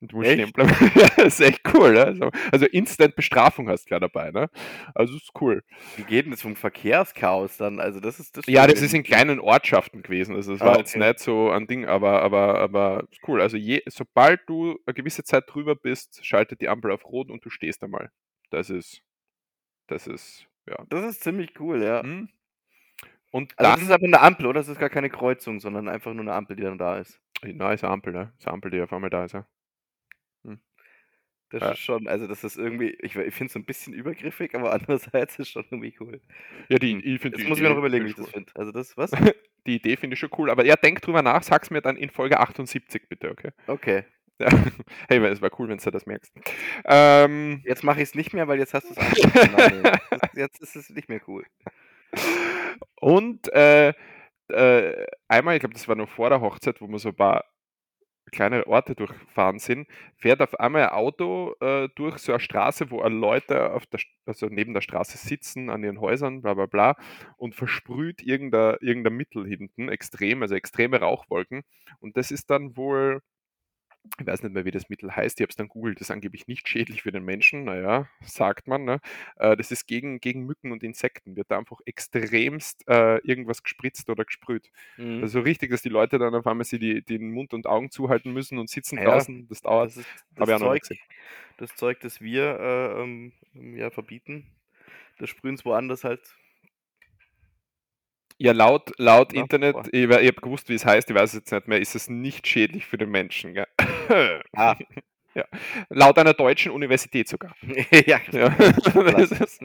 [0.00, 0.40] Und du musst Echt?
[0.40, 0.92] stehen bleiben.
[1.16, 1.92] das ist echt cool.
[1.94, 2.04] Ne?
[2.04, 4.30] Also, also Instant Bestrafung hast du gleich dabei.
[4.30, 4.48] Ne?
[4.94, 5.64] Also ist cool.
[5.96, 7.80] Wie geht denn das vom Verkehrschaos dann?
[7.80, 8.46] Also das ist das.
[8.46, 10.36] Ja, das ist in kleinen Ortschaften gewesen.
[10.36, 11.04] Also das Ah, war jetzt okay.
[11.04, 13.40] nicht so ein Ding, aber, aber, aber ist cool.
[13.40, 17.44] Also je, sobald du eine gewisse Zeit drüber bist, schaltet die Ampel auf Rot und
[17.44, 18.10] du stehst einmal.
[18.50, 19.02] Das ist,
[19.88, 20.76] das ist, ja.
[20.90, 22.02] Das ist ziemlich cool, ja.
[22.04, 22.28] Hm.
[23.30, 24.60] Und Also das ist aber eine Ampel, oder?
[24.60, 27.20] Das ist gar keine Kreuzung, sondern einfach nur eine Ampel, die dann da ist.
[27.42, 28.32] na, ist eine Ampel, ne?
[28.38, 29.46] Ist eine Ampel, die auf einmal da ist, ja.
[31.50, 31.70] Das Ja.
[31.72, 34.72] ist schon, also das ist irgendwie, ich, ich finde es so ein bisschen übergriffig, aber
[35.26, 36.20] andererseits ist es schon irgendwie cool.
[36.68, 37.00] Ja, die, Hm.
[37.04, 38.52] ich finde Jetzt muss ich mir noch überlegen, wie ich das finde.
[38.54, 39.10] Also das, was?
[39.66, 42.10] Die Idee finde ich schon cool, aber ja, denk drüber nach, sag's mir dann in
[42.10, 43.50] Folge 78 bitte, okay?
[43.66, 44.04] Okay.
[44.38, 44.48] Ja.
[45.08, 46.32] Hey, es wäre cool, wenn du das merkst.
[46.84, 50.90] Ähm, Jetzt mache ich es nicht mehr, weil jetzt hast du es Jetzt ist es
[50.90, 51.44] nicht mehr cool.
[53.00, 53.92] Und äh,
[54.48, 57.44] äh, einmal, ich glaube, das war noch vor der Hochzeit, wo wir so ein paar
[58.30, 63.02] kleine Orte durchfahren sind, fährt auf einmal ein Auto äh, durch so eine Straße, wo
[63.02, 66.96] Leute auf der, also neben der Straße sitzen, an ihren Häusern, bla bla bla,
[67.36, 71.62] und versprüht irgendein, irgendein Mittel hinten, extrem, also extreme Rauchwolken.
[72.00, 73.22] Und das ist dann wohl,
[74.20, 76.10] ich weiß nicht mehr, wie das Mittel heißt, ich habe es dann googelt, das ist
[76.10, 79.00] angeblich nicht schädlich für den Menschen, naja, sagt man, ne?
[79.36, 84.10] Äh, das ist gegen, gegen Mücken und Insekten, wird da einfach extremst äh, irgendwas gespritzt
[84.10, 84.70] oder gesprüht.
[84.96, 85.22] Mhm.
[85.22, 87.90] Also so richtig, dass die Leute dann auf einmal sie die, den Mund und Augen
[87.90, 89.90] zuhalten müssen und sitzen Ja, draußen, das dauert.
[89.90, 90.82] Das ist das noch Zeug,
[91.58, 93.32] das Zeug, das wir äh, ähm,
[93.76, 94.46] ja, verbieten.
[95.18, 96.20] Das sprühen es woanders halt.
[98.40, 99.84] Ja, laut, laut wie Internet, vor.
[99.90, 102.08] ich, ich habe gewusst, wie es heißt, ich weiß es jetzt nicht mehr, ist es
[102.08, 103.54] nicht schädlich für den Menschen.
[103.54, 103.66] Gell?
[104.54, 104.76] Ah.
[105.34, 105.44] ja.
[105.88, 107.54] Laut einer deutschen Universität sogar.
[108.06, 108.48] ja, Ja.
[108.94, 109.60] Das ist-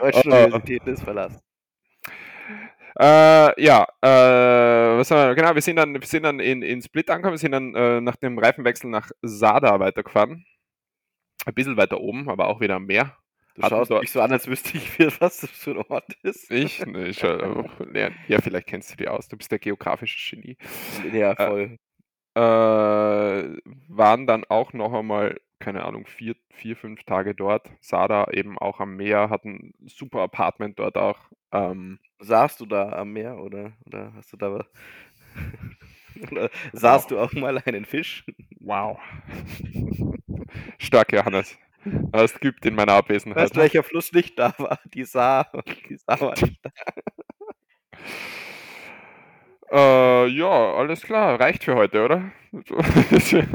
[0.00, 0.44] Deutsche oh.
[0.44, 1.40] Universität ist verlassen.
[2.98, 5.34] Äh, ja, äh, was haben wir?
[5.34, 8.00] Genau, wir sind dann, wir sind dann in, in Split angekommen, wir sind dann äh,
[8.00, 10.44] nach dem Reifenwechsel nach Sada weitergefahren.
[11.46, 13.16] Ein bisschen weiter oben, aber auch wieder am Meer.
[13.60, 16.50] Du Hatten schaust mich so an, als wüsste ich, was das für ein Ort ist.
[16.50, 16.84] Ich?
[16.86, 17.20] Ne, ich.
[17.20, 19.28] Ja, vielleicht kennst du die aus.
[19.28, 20.56] Du bist der geografische Genie.
[21.12, 21.76] Ja, voll.
[22.34, 27.68] Äh, waren dann auch noch einmal, keine Ahnung, vier, vier, fünf Tage dort.
[27.82, 31.18] Sada eben auch am Meer, hatten ein super Apartment dort auch.
[31.52, 34.66] Ähm, Saßt du da am Meer oder, oder hast du da was?
[36.30, 38.24] oder sahst du auch mal einen Fisch?
[38.58, 38.98] wow.
[40.78, 41.58] Stark, Johannes.
[41.84, 43.44] Das gibt in meiner Abwesenheit.
[43.44, 44.78] Weißt du, welcher Fluss nicht da war?
[44.92, 45.48] Die Saar.
[45.52, 46.70] und Die Saar war nicht da.
[49.72, 51.38] Äh, ja, alles klar.
[51.40, 52.32] Reicht für heute, oder?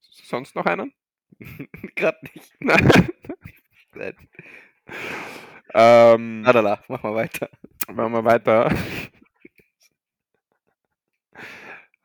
[0.00, 0.92] Sonst noch einen?
[1.94, 2.52] Gerade nicht.
[2.60, 3.08] Nein.
[3.94, 4.14] Nein.
[5.74, 7.48] ähm, Adala, mach mal weiter.
[7.92, 8.70] machen wir weiter.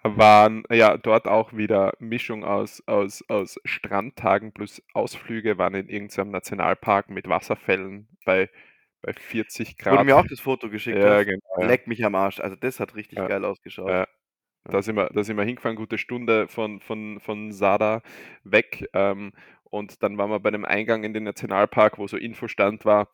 [0.04, 6.32] Waren ja dort auch wieder Mischung aus, aus, aus Strandtagen plus Ausflüge, waren in irgendeinem
[6.32, 8.50] Nationalpark mit Wasserfällen bei,
[9.04, 9.94] bei 40 Grad.
[9.94, 10.98] Wurde mir auch das Foto geschickt.
[10.98, 11.40] ja, genau.
[11.60, 11.68] Ja.
[11.68, 12.40] Leck mich am Arsch.
[12.40, 13.28] Also das hat richtig Ja.
[13.28, 13.90] geil ausgeschaut.
[13.90, 14.08] Ja.
[14.64, 18.02] Da sind wir, da sind wir hingefahren, gute Stunde von, von, von Sada
[18.44, 18.88] weg.
[18.94, 19.34] Ähm,
[19.64, 23.08] und dann waren wir bei dem Eingang in den Nationalpark, wo so Infostand war.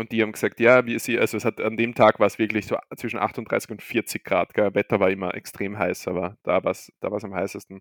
[0.00, 2.38] Und die haben gesagt, ja, wie sie, also es hat an dem Tag war es
[2.38, 4.54] wirklich so zwischen 38 und 40 Grad.
[4.54, 4.74] Gell?
[4.74, 7.80] Wetter war immer extrem heiß, aber da war es da war's am heißesten.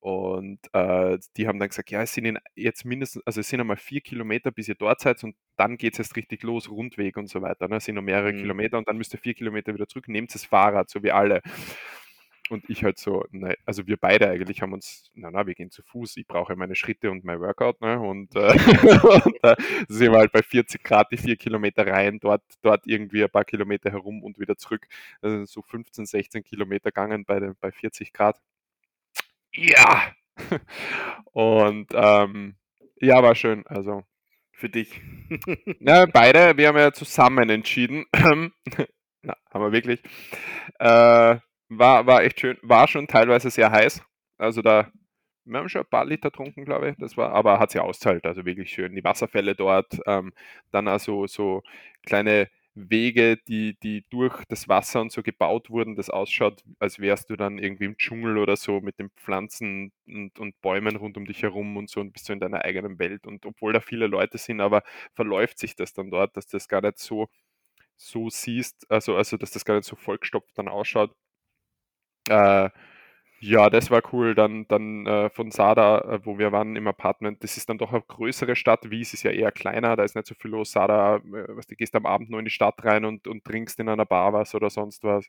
[0.00, 3.60] Und äh, die haben dann gesagt, ja, es sind in, jetzt mindestens, also es sind
[3.60, 7.16] einmal vier Kilometer, bis ihr dort seid und dann geht es jetzt richtig los, Rundweg
[7.18, 7.68] und so weiter.
[7.68, 7.76] Ne?
[7.76, 8.38] Es sind noch mehrere Mhm.
[8.38, 11.42] Kilometer und dann müsst ihr vier Kilometer wieder zurück, nehmt das Fahrrad, so wie alle.
[12.50, 15.70] Und ich halt so, ne, also wir beide eigentlich haben uns, na na, wir gehen
[15.70, 18.00] zu Fuß, ich brauche meine Schritte und mein Workout, ne?
[18.00, 18.38] Und, äh,
[19.24, 19.56] und äh,
[19.88, 23.44] sind wir halt bei 40 Grad die vier Kilometer rein, dort, dort irgendwie ein paar
[23.44, 24.86] Kilometer herum und wieder zurück.
[25.22, 28.40] Also so 15, 16 Kilometer gegangen bei, bei 40 Grad.
[29.54, 30.12] Ja!
[31.32, 32.56] Und ähm,
[33.00, 33.66] ja, war schön.
[33.66, 34.04] Also
[34.52, 35.00] für dich?
[35.80, 38.06] Na, beide, wir haben ja zusammen entschieden.
[39.22, 40.02] Na, haben wir wirklich.
[40.78, 41.38] Äh,
[41.70, 44.02] war, war echt schön, war schon teilweise sehr heiß.
[44.38, 44.90] Also da,
[45.44, 46.96] wir haben schon ein paar Liter getrunken, glaube ich.
[46.98, 48.94] Das war, aber hat sich auszahlt, also wirklich schön.
[48.94, 50.32] Die Wasserfälle dort, ähm,
[50.72, 51.62] dann also so
[52.06, 57.30] kleine Wege, die, die durch das Wasser und so gebaut wurden, das ausschaut, als wärst
[57.30, 61.26] du dann irgendwie im Dschungel oder so mit den Pflanzen und, und Bäumen rund um
[61.26, 63.26] dich herum und so und bist du in deiner eigenen Welt.
[63.26, 64.82] Und obwohl da viele Leute sind, aber
[65.14, 67.28] verläuft sich das dann dort, dass das gar nicht so,
[67.96, 71.14] so siehst, also, also dass das gar nicht so vollgestopft dann ausschaut.
[72.30, 72.70] Äh,
[73.40, 74.34] ja, das war cool.
[74.34, 77.92] Dann, dann äh, von Sada, äh, wo wir waren im Apartment, das ist dann doch
[77.92, 78.90] eine größere Stadt.
[78.90, 80.72] Wies ist ja eher kleiner, da ist nicht so viel los.
[80.72, 81.22] Sada, äh,
[81.56, 84.06] was, du gehst am Abend nur in die Stadt rein und, und trinkst in einer
[84.06, 85.26] Bar was oder sonst was.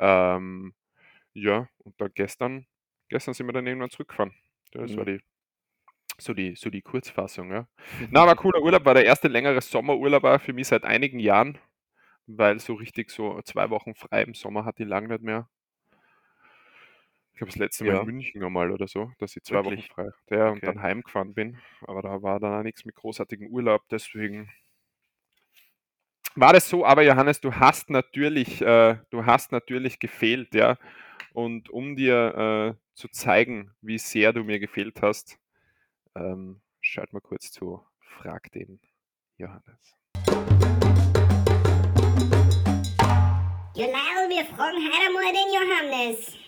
[0.00, 0.74] Ähm,
[1.34, 2.66] ja, und dann gestern,
[3.10, 4.34] gestern sind wir dann irgendwann zurückgefahren.
[4.72, 4.96] Das Mhm.
[4.96, 5.20] war die,
[6.18, 7.68] so die, so die Kurzfassung, ja.
[8.10, 11.58] Na, war cooler Urlaub, war der erste längere Sommerurlaub auch für mich seit einigen Jahren,
[12.26, 15.48] weil so richtig so zwei Wochen frei im Sommer hatte ich lange nicht mehr.
[17.36, 18.00] Ich glaube, das letzte Mal Ja.
[18.00, 19.90] in München einmal oder so, dass ich zwei Wochen Wirklich?
[19.90, 20.68] frei hatte ja, und Okay.
[20.68, 21.58] dann heimgefahren bin.
[21.82, 24.50] Aber da war dann auch nichts mit großartigem Urlaub, deswegen
[26.34, 26.86] war das so.
[26.86, 30.78] Aber Johannes, du hast natürlich, äh, du hast natürlich gefehlt, ja.
[31.34, 35.38] Und um dir äh, zu zeigen, wie sehr du mir gefehlt hast,
[36.14, 38.80] ähm, schalt mal kurz zu Frag den
[39.36, 39.94] Johannes.
[43.74, 46.45] Genau, wir fragen heute mal den Johannes.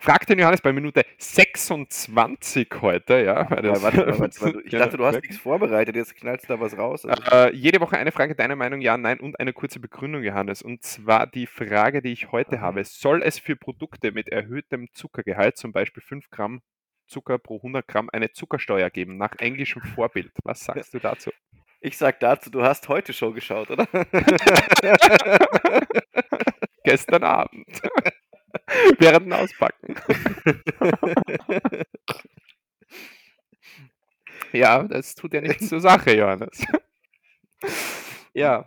[0.00, 3.50] Frag den Johannes bei Minute 26 heute, ja.
[3.50, 4.52] weil das- warte warte mal.
[4.52, 7.04] du- Ich dachte, du hast nichts vorbereitet, jetzt knallst du da was raus.
[7.04, 10.62] Also, Äh, jede Woche eine Frage, deine Meinung, ja, nein und eine kurze Begründung, Johannes.
[10.62, 12.84] Und zwar die Frage, die ich heute habe.
[12.84, 16.60] Soll es für Produkte mit erhöhtem Zuckergehalt, zum Beispiel 5 Gramm
[17.06, 20.32] Zucker pro 100 Gramm, eine Zuckersteuer geben, nach englischem Vorbild?
[20.44, 21.30] Was sagst du dazu?
[21.80, 23.86] ich sag dazu, du hast heute Show geschaut, oder?
[26.84, 27.66] Gestern Abend.
[28.98, 29.94] Während dem Auspacken.
[34.52, 36.64] ja, das tut ja nichts zur Sache, Johannes.
[38.34, 38.66] ja,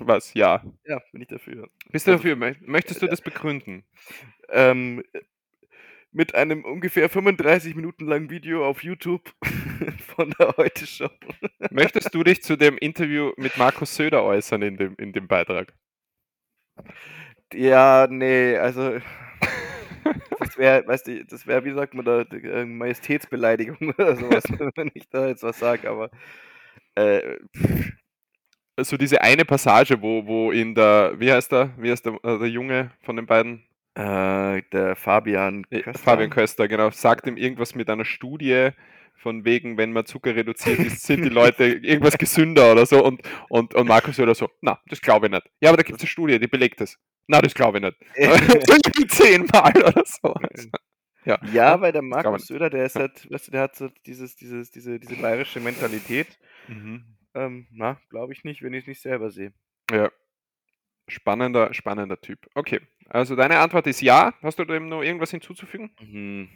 [0.00, 0.34] Was?
[0.34, 0.62] Ja.
[0.84, 1.68] ja, bin ich dafür.
[1.90, 2.36] Bist du Also- dafür?
[2.36, 3.84] Mö- Möchtest du das begründen?
[4.50, 5.02] Ähm,
[6.12, 9.34] mit einem ungefähr 35 Minuten langen Video auf YouTube
[10.16, 11.10] von der Heute Show.
[11.70, 15.74] Möchtest du dich zu dem Interview mit Markus Söder äußern in dem, in dem Beitrag?
[17.56, 18.98] Ja, nee, also
[20.38, 24.44] das wäre, weißt du, das wäre, wie sagt man da, äh, Majestätsbeleidigung oder sowas,
[24.76, 26.10] wenn ich da jetzt was sage, aber
[26.96, 27.38] äh,
[28.76, 32.48] Also diese eine Passage, wo, wo in der, wie heißt der, wie heißt der, der
[32.48, 33.64] Junge von den beiden?
[33.94, 38.70] äh, der Fabian Äh, Köster, Fabian Köster, genau, sagt ihm irgendwas mit einer Studie
[39.16, 43.22] von wegen, wenn man Zucker reduziert ist, sind die Leute irgendwas gesünder oder so und,
[43.48, 45.50] und, und Markus Söder so, na, das glaube ich nicht.
[45.60, 46.98] Ja, aber da gibt es eine Studie, die belegt das.
[47.26, 49.10] Na, das glaube ich nicht.
[49.10, 50.34] Zehnmal oder so.
[51.52, 54.70] ja, weil der Markus Söder, der ist halt, weißt du, der hat so dieses, dieses,
[54.70, 56.38] diese, diese bayerische Mentalität.
[56.68, 57.16] Mhm.
[57.34, 59.52] Ähm, na, glaube ich nicht, wenn ich es nicht selber sehe.
[59.90, 60.10] Ja.
[61.08, 62.48] Spannender, spannender Typ.
[62.54, 64.34] Okay, also deine Antwort ist ja.
[64.42, 65.90] Hast du dem noch irgendwas hinzuzufügen?
[66.00, 66.48] Mhm.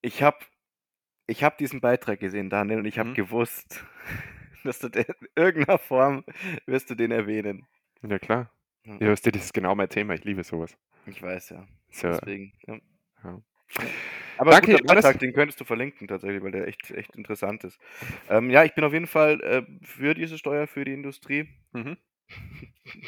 [0.00, 0.38] Ich habe
[1.26, 3.14] ich hab diesen Beitrag gesehen, Daniel, und ich habe Mhm.
[3.14, 3.84] gewusst,
[4.64, 5.04] dass du in
[5.36, 6.24] irgendeiner Form
[6.66, 7.66] wirst du den erwähnen.
[8.02, 8.50] Ja, klar.
[8.84, 8.96] Ja.
[9.00, 10.14] Ja, weißt du, das ist genau mein Thema.
[10.14, 10.76] Ich liebe sowas.
[11.06, 11.66] Ich weiß ja.
[11.90, 12.52] So, Deswegen.
[12.66, 12.78] Ja.
[13.24, 13.40] ja.
[14.36, 14.94] Aber Danke, guter.
[14.94, 17.78] Beitrag, den könntest du verlinken tatsächlich, weil der echt, echt interessant ist.
[18.28, 21.96] Ähm, ja, ich bin auf jeden Fall äh, für diese Steuer für die Industrie, Mhm.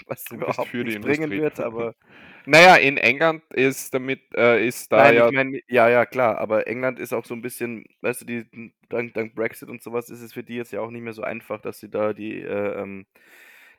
[0.07, 1.95] Was überhaupt für nichts bringen wird, aber
[2.49, 5.27] Naja, in England ist damit, äh, ist da Nein, ja.
[5.29, 8.73] ich meine, ja, ja, klar, aber England ist auch so ein bisschen, weißt du, die,
[8.89, 11.23] dank, dank Brexit und sowas ist es für die jetzt ja auch nicht mehr so
[11.23, 13.07] einfach, dass sie da die, äh, ähm,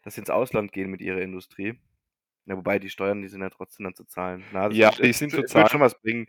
[0.03, 1.79] dass sie ins Ausland gehen mit ihrer Industrie.
[2.45, 4.43] Ja, wobei die Steuern, die sind ja trotzdem dann zu zahlen.
[4.51, 5.63] Na, Ja, ist- die sind zu zahlen.
[5.63, 6.27] wird schon was bringen.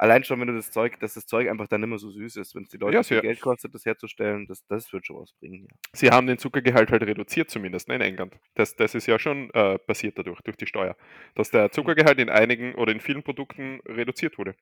[0.00, 2.36] Allein schon, wenn du das Zeug, dass das Zeug einfach dann nicht mehr so süß
[2.36, 3.20] ist, wenn es die Leute Ja, viel.
[3.20, 5.68] Geld kostet, das herzustellen, das, das wird schon was bringen.
[5.70, 5.76] Ja.
[5.92, 8.34] Sie haben den Zuckergehalt halt reduziert, zumindest ne, in England.
[8.54, 10.96] Das, das ist ja schon äh, passiert dadurch, durch die Steuer.
[11.34, 14.54] Dass der Zuckergehalt in einigen oder in vielen Produkten reduziert wurde.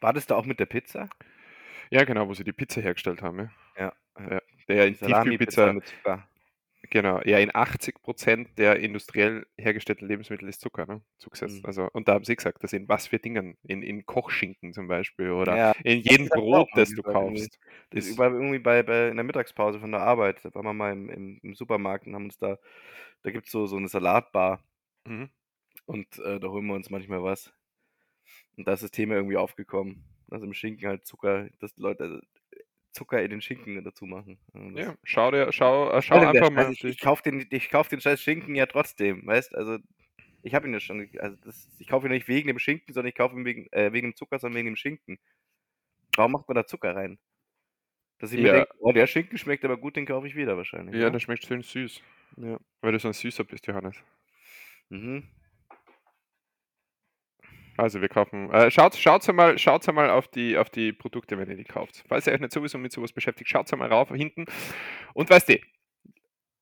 [0.00, 1.08] War das da auch mit der Pizza?
[1.90, 3.50] Ja, genau, wo sie die Pizza hergestellt haben.
[3.76, 3.92] Ja.
[4.16, 4.30] Ja.
[4.30, 6.28] Ja, Der in Salami-Pizza Tiefkühlpizza, mit Zucker.
[6.90, 11.02] Genau, ja, in 80% der industriell hergestellten Lebensmittel ist Zucker, ne?
[11.18, 11.56] Zugesetzt.
[11.62, 11.66] Mhm.
[11.66, 14.88] Also, und da haben sie gesagt, dass in was für Dingen, in, in Kochschinken zum
[14.88, 17.58] Beispiel oder Ja, in jedem auch Brot, das du kaufst.
[17.90, 20.44] Das ist- irgendwie bei, bei in der Mittagspause von der Arbeit.
[20.44, 22.58] Da waren wir mal im, im, im Supermarkt und haben uns da,
[23.22, 24.62] da gibt es so, so eine Salatbar
[25.06, 25.28] Mhm.
[25.86, 27.52] und äh, da holen wir uns manchmal was.
[28.56, 30.02] Und da ist das Thema irgendwie aufgekommen.
[30.30, 32.20] Also im Schinken halt Zucker, dass die Leute, also
[32.94, 34.38] Zucker in den Schinken dazu machen.
[34.54, 36.60] Also Ja, schau dir, schau, äh, schau Also, einfach mal.
[36.66, 39.78] also ich, ich kaufe den, ich kauf den scheiß Schinken ja trotzdem, weißt Also
[40.42, 43.08] ich habe ihn ja schon, also das, ich kaufe ihn nicht wegen dem Schinken, sondern
[43.08, 45.18] ich kaufe ihn wegen, äh, wegen dem Zucker, sondern wegen dem Schinken.
[46.16, 47.18] Warum macht man da Zucker rein?
[48.18, 48.52] Dass ich mir Ja.
[48.52, 50.94] denke, oh, der Schinken schmeckt aber gut, den kaufe ich wieder wahrscheinlich.
[50.94, 51.12] Ja, ne?
[51.12, 52.00] der schmeckt schön süß.
[52.36, 52.58] ja.
[52.80, 53.96] Weil du so ein Süßer bist, Johannes.
[54.90, 55.24] Mhm.
[57.76, 58.50] Also wir kaufen.
[58.52, 62.04] Äh, schaut, schaut mal, schaut mal auf die, auf die Produkte, wenn ihr die kauft.
[62.08, 64.46] Falls ihr euch nicht sowieso mit sowas beschäftigt, schaut mal rauf hinten.
[65.12, 65.58] Und weißt du,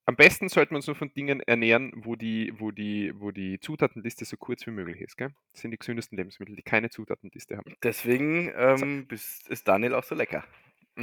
[0.04, 3.60] am besten sollten wir uns nur von Dingen ernähren, wo die, wo die, wo die
[3.60, 5.16] Zutatenliste so kurz wie möglich ist.
[5.16, 5.30] Gell?
[5.52, 7.74] Das sind die gesündesten Lebensmittel, die keine Zutatenliste haben.
[7.82, 10.44] Deswegen ähm, ist Daniel auch so lecker.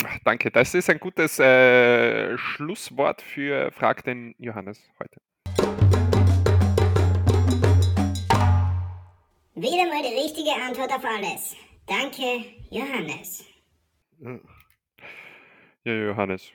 [0.03, 5.19] Ach, danke, das ist ein gutes äh, Schlusswort für Frag den Johannes heute.
[9.61, 11.55] Wieder mal die richtige Antwort auf alles.
[11.85, 13.45] Danke, Johannes.
[14.19, 14.39] Ja.
[15.83, 16.51] Ja, Johannes.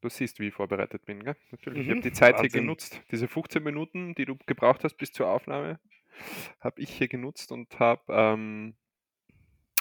[0.00, 1.36] Du siehst, wie ich vorbereitet bin, gell?
[1.50, 1.80] Natürlich.
[1.82, 2.62] Ich habe Mhm, die Zeit hier Wahnsinn.
[2.62, 3.00] genutzt.
[3.10, 5.78] Diese 15 Minuten, die du gebraucht hast bis zur Aufnahme,
[6.60, 8.74] habe ich hier genutzt und habe ähm,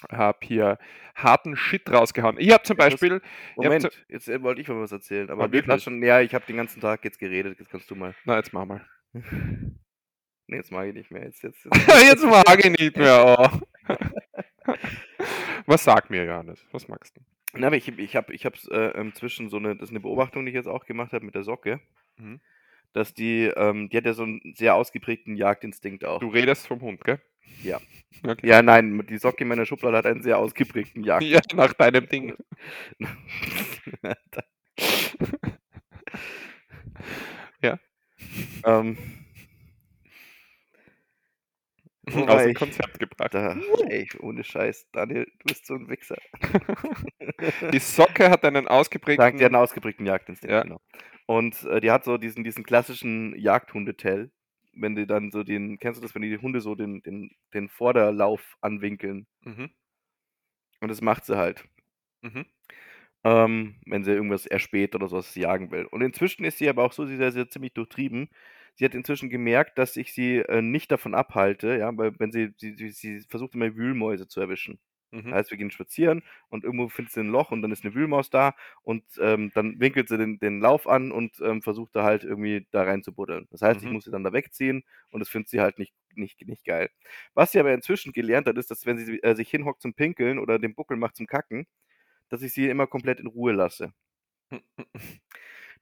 [0.09, 0.77] hab hier
[1.15, 2.37] harten Shit rausgehauen.
[2.39, 5.47] Ich habe zum Beispiel, hab Moment, zu- jetzt äh, wollte ich mal was erzählen, aber
[5.47, 8.13] passt schon, ja, ich habe den ganzen Tag jetzt geredet, jetzt kannst du mal.
[8.25, 8.85] na jetzt mach mal.
[10.49, 11.23] Nee, jetzt mag ich nicht mehr.
[11.23, 13.51] Jetzt, jetzt, jetzt mag ich nicht mehr.
[14.67, 14.75] Oh.
[15.65, 16.63] Was sag mir, Johannes?
[16.71, 17.21] Was magst du?
[17.53, 20.45] Na, aber ich, ich habe ich hab's, äh, inzwischen so eine, das ist eine Beobachtung,
[20.45, 21.79] die ich jetzt auch gemacht habe mit der Socke,
[22.17, 22.39] Mhm.
[22.93, 26.19] dass die, ähm, die hat ja so einen sehr ausgeprägten Jagdinstinkt auch.
[26.19, 27.19] Du redest vom Hund, gell?
[27.63, 27.79] Ja.
[28.23, 28.47] Okay.
[28.47, 31.23] Ja, nein, die Socke in meiner Schublade hat einen sehr ausgeprägten Jagd.
[31.23, 32.35] Ja, nach deinem Ding.
[37.61, 37.79] Ja.
[38.65, 38.97] ähm,
[42.11, 42.53] Wo Aus dem?
[42.53, 43.33] Konzept gebracht.
[43.33, 43.53] da,
[43.89, 46.15] ey, ohne Scheiß, Daniel, du bist so ein Wichser.
[47.73, 49.23] Die Socke hat einen ausgeprägten.
[49.23, 50.63] Sagt, die hat einen ausgeprägten Jagdinstinkt, Ja.
[50.63, 50.81] genau.
[51.25, 54.31] Und äh, die hat so diesen, diesen klassischen Jagdhundetell.
[54.73, 57.69] Wenn die dann so den, kennst du das, wenn die Hunde so den, den, den
[57.69, 59.27] Vorderlauf anwinkeln?
[59.41, 59.69] Mhm.
[60.81, 61.65] Und das macht sie halt.
[62.21, 62.45] Mhm.
[63.23, 65.85] ähm, wenn sie irgendwas erspäht oder sowas jagen will.
[65.85, 68.29] Und inzwischen ist sie aber auch so, sie ist ja sehr ziemlich durchtrieben.
[68.79, 72.53] Sie hat inzwischen gemerkt, dass ich sie äh, nicht davon abhalte, ja, weil wenn sie,
[72.57, 74.79] sie, sie, sie versucht immer Wühlmäuse zu erwischen.
[75.11, 75.33] Mhm.
[75.33, 78.31] Heißt, wir gehen spazieren und irgendwo findet sie ein Loch und dann ist eine Wühlmaus
[78.31, 82.23] da und ähm, dann winkelt sie den, den Lauf an und ähm, versucht da halt
[82.23, 83.47] irgendwie da rein zu buddeln.
[83.51, 83.91] Das heißt, ich Mhm.
[83.91, 86.89] muss sie dann da wegziehen und das findet sie halt nicht, nicht, nicht geil.
[87.35, 90.39] Was sie aber inzwischen gelernt hat, ist, dass wenn sie äh, sich hinhockt zum Pinkeln
[90.39, 91.67] oder den Buckel macht zum Kacken,
[92.29, 93.93] dass ich sie immer komplett in Ruhe lasse.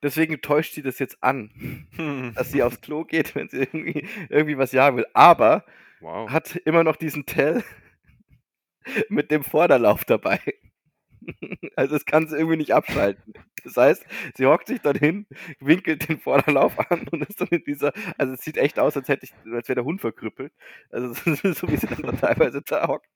[0.03, 1.51] Deswegen täuscht sie das jetzt an,
[2.35, 5.07] dass sie aufs Klo geht, wenn sie irgendwie, irgendwie was jagen will.
[5.13, 5.65] Aber
[5.99, 6.29] Wow.
[6.29, 7.63] hat immer noch diesen Tell
[9.09, 10.39] mit dem Vorderlauf dabei.
[11.75, 13.33] Also das kann sie irgendwie nicht abschalten.
[13.63, 14.05] Das heißt,
[14.35, 15.25] sie hockt sich dann hin,
[15.59, 19.09] winkelt den Vorderlauf an und ist dann in dieser, also es sieht echt aus, als
[19.09, 20.53] hätte ich, als wäre der Hund verkrüppelt.
[20.89, 23.09] Also so wie sie dann da teilweise da hockt.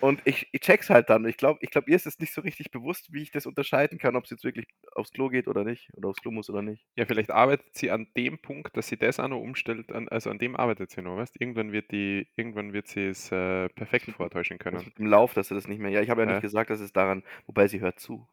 [0.00, 1.26] Und ich, ich check's halt dann.
[1.26, 3.98] Ich glaube, ich glaub, ihr ist es nicht so richtig bewusst, wie ich das unterscheiden
[3.98, 5.90] kann, ob sie jetzt wirklich aufs Klo geht oder nicht.
[5.94, 6.86] Oder aufs Klo muss oder nicht.
[6.96, 10.30] Ja, vielleicht arbeitet sie an dem Punkt, dass sie das auch noch umstellt, an, also
[10.30, 14.06] an dem arbeitet sie noch, weißt Irgendwann wird die, irgendwann wird sie es äh, perfekt
[14.10, 14.92] vortäuschen können.
[14.98, 15.90] dem Lauf, dass sie das nicht mehr.
[15.90, 16.40] Ja, ich habe ja nicht Ja.
[16.40, 18.26] gesagt, dass es daran, wobei sie hört zu.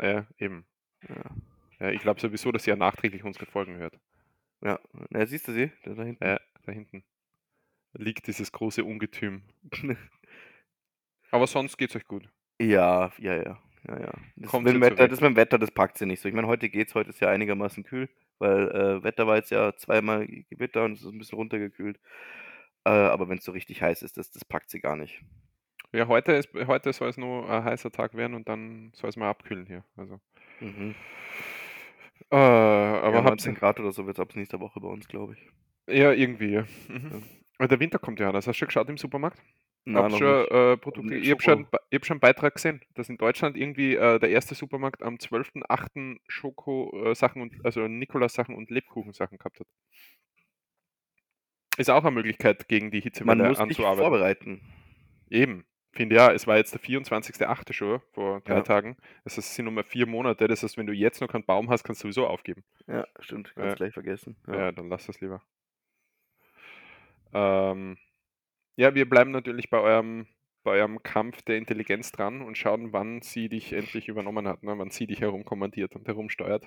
[0.00, 0.66] Ja, eben.
[1.08, 1.30] Ja.
[1.78, 3.98] Ja, ich glaube sowieso, dass sie ja nachträglich unsere Folgen hört.
[4.60, 4.78] Ja,
[5.10, 5.72] na, siehst du sie?
[5.84, 6.24] Da, da hinten.
[6.24, 7.04] Ja, da hinten
[7.94, 9.42] liegt dieses große Ungetüm.
[11.32, 12.28] Aber sonst geht's euch gut.
[12.60, 13.58] Ja, ja, ja.
[13.88, 14.12] ja, ja.
[14.36, 16.28] Das, Kommt mit dem Wetter, das mit dem Wetter, das packt sie nicht so.
[16.28, 19.74] Ich meine, heute geht's, heute ist ja einigermaßen kühl, weil äh, Wetter war jetzt ja
[19.74, 21.98] zweimal Gewitter und es ist ein bisschen runtergekühlt.
[22.84, 25.22] Äh, aber wenn es so richtig heiß ist, das, das packt sie gar nicht.
[25.92, 29.16] Ja, heute, ist, heute soll es nur ein heißer Tag werden und dann soll es
[29.16, 29.84] mal abkühlen hier.
[29.96, 30.20] Also.
[30.60, 30.94] Mhm.
[32.30, 35.08] Äh, aber ja, habt 19 Grad oder so wird es ab nächster Woche bei uns,
[35.08, 35.94] glaube ich.
[35.94, 36.62] Ja, irgendwie, ja.
[36.88, 37.10] Mhm.
[37.10, 37.22] Ja.
[37.58, 39.42] Aber der Winter kommt ja, das hast du schon geschaut im Supermarkt?
[39.84, 43.16] Na, noch schon, äh, Produkte, ich habe schon, hab schon einen Beitrag gesehen, dass in
[43.18, 46.20] Deutschland irgendwie äh, der erste Supermarkt am 12.8.
[46.28, 49.66] Schoko-Sachen und also Nikolaus-Sachen und Lebkuchensachen gehabt hat.
[51.78, 54.00] Ist auch eine Möglichkeit, gegen die Man Hitzewelle muss sich anzuarbeiten.
[54.02, 54.60] vorbereiten.
[55.30, 55.64] Eben.
[55.94, 57.72] Finde ja, es war jetzt der 24.8.
[57.72, 58.62] schon vor drei Ja.
[58.62, 58.96] Tagen.
[59.24, 60.46] Das heißt, es sind nur mal vier Monate.
[60.48, 62.62] Das heißt, wenn du jetzt noch keinen Baum hast, kannst du sowieso aufgeben.
[62.86, 63.54] Ja, stimmt.
[63.56, 63.74] Ganz Ja.
[63.74, 64.36] gleich vergessen.
[64.46, 64.72] Ja, Ja.
[64.72, 65.42] dann lass das lieber.
[67.34, 67.98] Ähm,
[68.82, 70.26] ja, wir bleiben natürlich bei eurem,
[70.64, 74.76] bei eurem Kampf der Intelligenz dran und schauen, wann sie dich endlich übernommen hat, ne?
[74.76, 76.66] wann sie dich herumkommandiert und herumsteuert.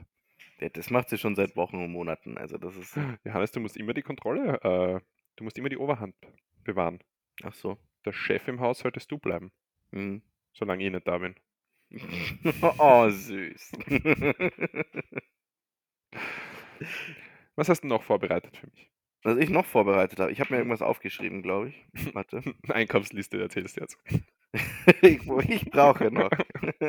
[0.61, 2.37] Ja, Das macht sie schon seit Wochen und Monaten.
[2.37, 2.97] Also das ist.
[3.25, 5.01] Johannes, du musst immer die Kontrolle, äh,
[5.35, 6.15] du musst immer die Oberhand
[6.63, 6.99] bewahren.
[7.43, 7.77] Ach so.
[8.05, 9.51] Der Chef im Haus solltest du bleiben.
[9.91, 10.21] Mhm.
[10.53, 11.35] solange ich nicht da bin.
[12.77, 13.71] oh, süß.
[17.55, 18.89] Was hast du noch vorbereitet für mich?
[19.25, 22.13] Was ich noch vorbereitet habe, ich habe mir irgendwas aufgeschrieben, glaube ich.
[22.13, 22.43] Warte.
[22.69, 23.97] Einkaufsliste erzählst du jetzt.
[25.01, 25.19] ich,
[25.49, 26.29] ich brauche noch.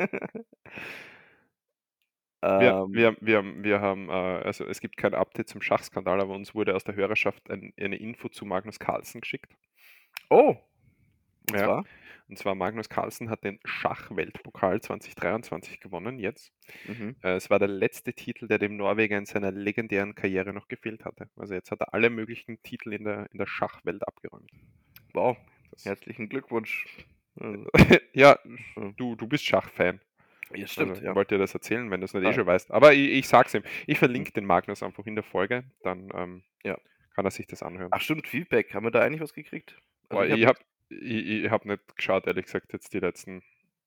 [2.43, 6.21] Wir, ähm, wir, wir, haben- wir haben, äh, also es gibt kein Update zum Schachskandal,
[6.21, 9.51] aber uns wurde aus der Hörerschaft ein, eine Info zu Magnus Carlsen geschickt.
[10.29, 10.55] oh,
[11.51, 11.83] Ja.
[12.29, 16.51] Und zwar Magnus Carlsen hat den Schachweltpokal 2023 gewonnen jetzt.
[16.85, 17.15] Mhm.
[17.23, 21.05] Äh, es war der letzte Titel, der dem Norweger in seiner legendären Karriere noch gefehlt
[21.05, 21.29] hatte.
[21.37, 24.51] Also jetzt hat er alle möglichen Titel in der, in der Schachwelt abgeräumt.
[25.13, 25.37] Wow,
[25.71, 26.85] Das, herzlichen Glückwunsch.
[28.13, 28.37] Ja,
[28.75, 28.91] Ja.
[28.97, 30.01] du, du bist Schachfan.
[30.55, 31.11] ja, stimmt, Also, ja.
[31.11, 32.33] Ich wollte dir das erzählen, wenn du es nicht eh Ja.
[32.33, 32.71] schon weißt.
[32.71, 33.61] Aber ich, ich sag's ihm.
[33.85, 36.77] Ich verlinke den Magnus einfach in der Folge, dann ähm, Ja.
[37.15, 37.89] kann er sich das anhören.
[37.91, 38.73] Ach stimmt, Feedback.
[38.73, 39.79] Haben wir da eigentlich was gekriegt?
[40.09, 40.59] Also Boah, ich habe
[40.89, 43.43] ich, ich hab nicht geschaut, ehrlich gesagt, jetzt die letzten.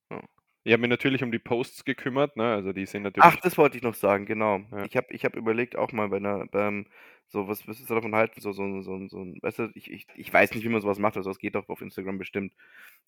[0.09, 0.21] Ja.
[0.63, 2.53] Ich habe mich natürlich um die Posts gekümmert, ne?
[2.53, 3.25] Also die sind natürlich.
[3.25, 4.59] Ach, das wollte ich noch sagen, genau.
[4.71, 4.85] Ja.
[4.85, 6.85] Ich habe ich hab überlegt, auch mal bei einer, beim,
[7.29, 8.41] so, was, ist da davon halten?
[8.41, 11.17] So, so, so, so, weißt du, ich, ich, ich weiß nicht, wie man sowas macht,
[11.17, 12.53] also es geht doch auf Instagram bestimmt.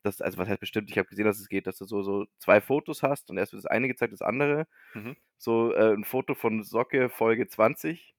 [0.01, 2.25] Das, also was heißt bestimmt, ich habe gesehen, dass es geht, dass du so, so
[2.39, 4.65] zwei Fotos hast und erst wird das eine gezeigt, das andere.
[4.95, 5.15] Mhm.
[5.37, 8.15] So äh, ein Foto von Socke Folge 20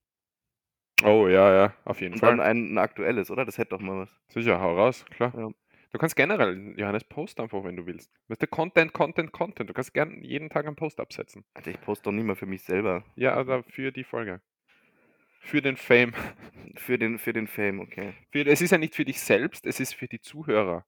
[1.03, 2.31] Oh ja, ja, auf jeden und Fall.
[2.31, 3.45] dann ein, ein aktuelles, oder?
[3.45, 4.11] Das hätte doch mal was.
[4.29, 5.33] Sicher, hau raus, klar.
[5.37, 5.51] Ja.
[5.95, 8.11] Du kannst generell, Johannes, post einfach, wenn du willst.
[8.27, 9.71] Weißt du, Content, Content, Content.
[9.71, 11.45] Du kannst gern jeden Tag einen Post absetzen.
[11.55, 13.05] Alter, ich poste doch nie mal für mich selber.
[13.15, 14.41] Ja, also für die Folge.
[15.39, 16.13] Für den Fame.
[16.75, 18.15] Für den, für den Fame, okay.
[18.33, 20.85] Für, es ist ja nicht für dich selbst, es ist für die Zuhörer.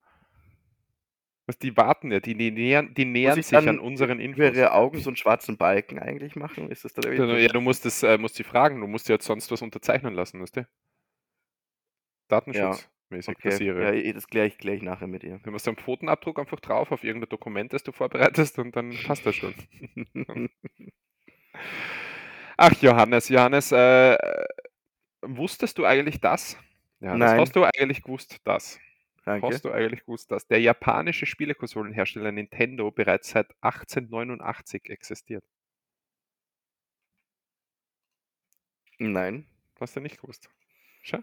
[1.47, 4.53] Was die warten ja, die, die nähern, die nähern ich sich an unseren Infos.
[4.53, 6.69] ihre Augen so einen schwarzen Balken eigentlich machen?
[6.73, 7.43] Ist das Ja, irgendwie.
[7.43, 10.15] ja, du musst es, äh, musst sie fragen, du musst dir jetzt sonst was unterzeichnen
[10.15, 10.69] lassen, weißt du?
[13.11, 13.83] Datenschutzmäßig Okay, passiere.
[13.83, 15.39] ja, eh, das kläre ich, klär ich nachher mit ihr.
[15.39, 19.25] Du machst einen Pfotenabdruck einfach drauf auf irgendein Dokument, das du vorbereitest und dann passt
[19.27, 19.55] das schon.
[22.57, 24.17] Ach, Johannes, Johannes, äh,
[25.23, 26.57] wusstest du eigentlich das?
[27.01, 27.41] Johannes, Nein.
[27.41, 28.81] hast du eigentlich gewusst, dass?
[29.25, 29.49] Danke.
[29.49, 35.45] Hast du eigentlich gewusst, dass der japanische Spielekonsolenhersteller Nintendo bereits seit 1889 existiert?
[38.99, 39.47] Nein.
[39.81, 40.49] Hast du nicht gewusst?
[41.03, 41.19] Schau.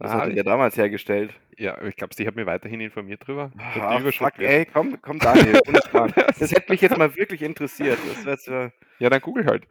[0.00, 1.34] Das Ah, hat er ja damals hergestellt.
[1.58, 3.52] Ja, ich glaube, ich habe mich weiterhin informiert drüber.
[4.00, 5.60] Überschrift fuck, ey, komm, komm, Daniel.
[6.38, 7.98] Das hätte mich jetzt mal wirklich interessiert.
[8.46, 9.66] Äh, Ja, dann google halt.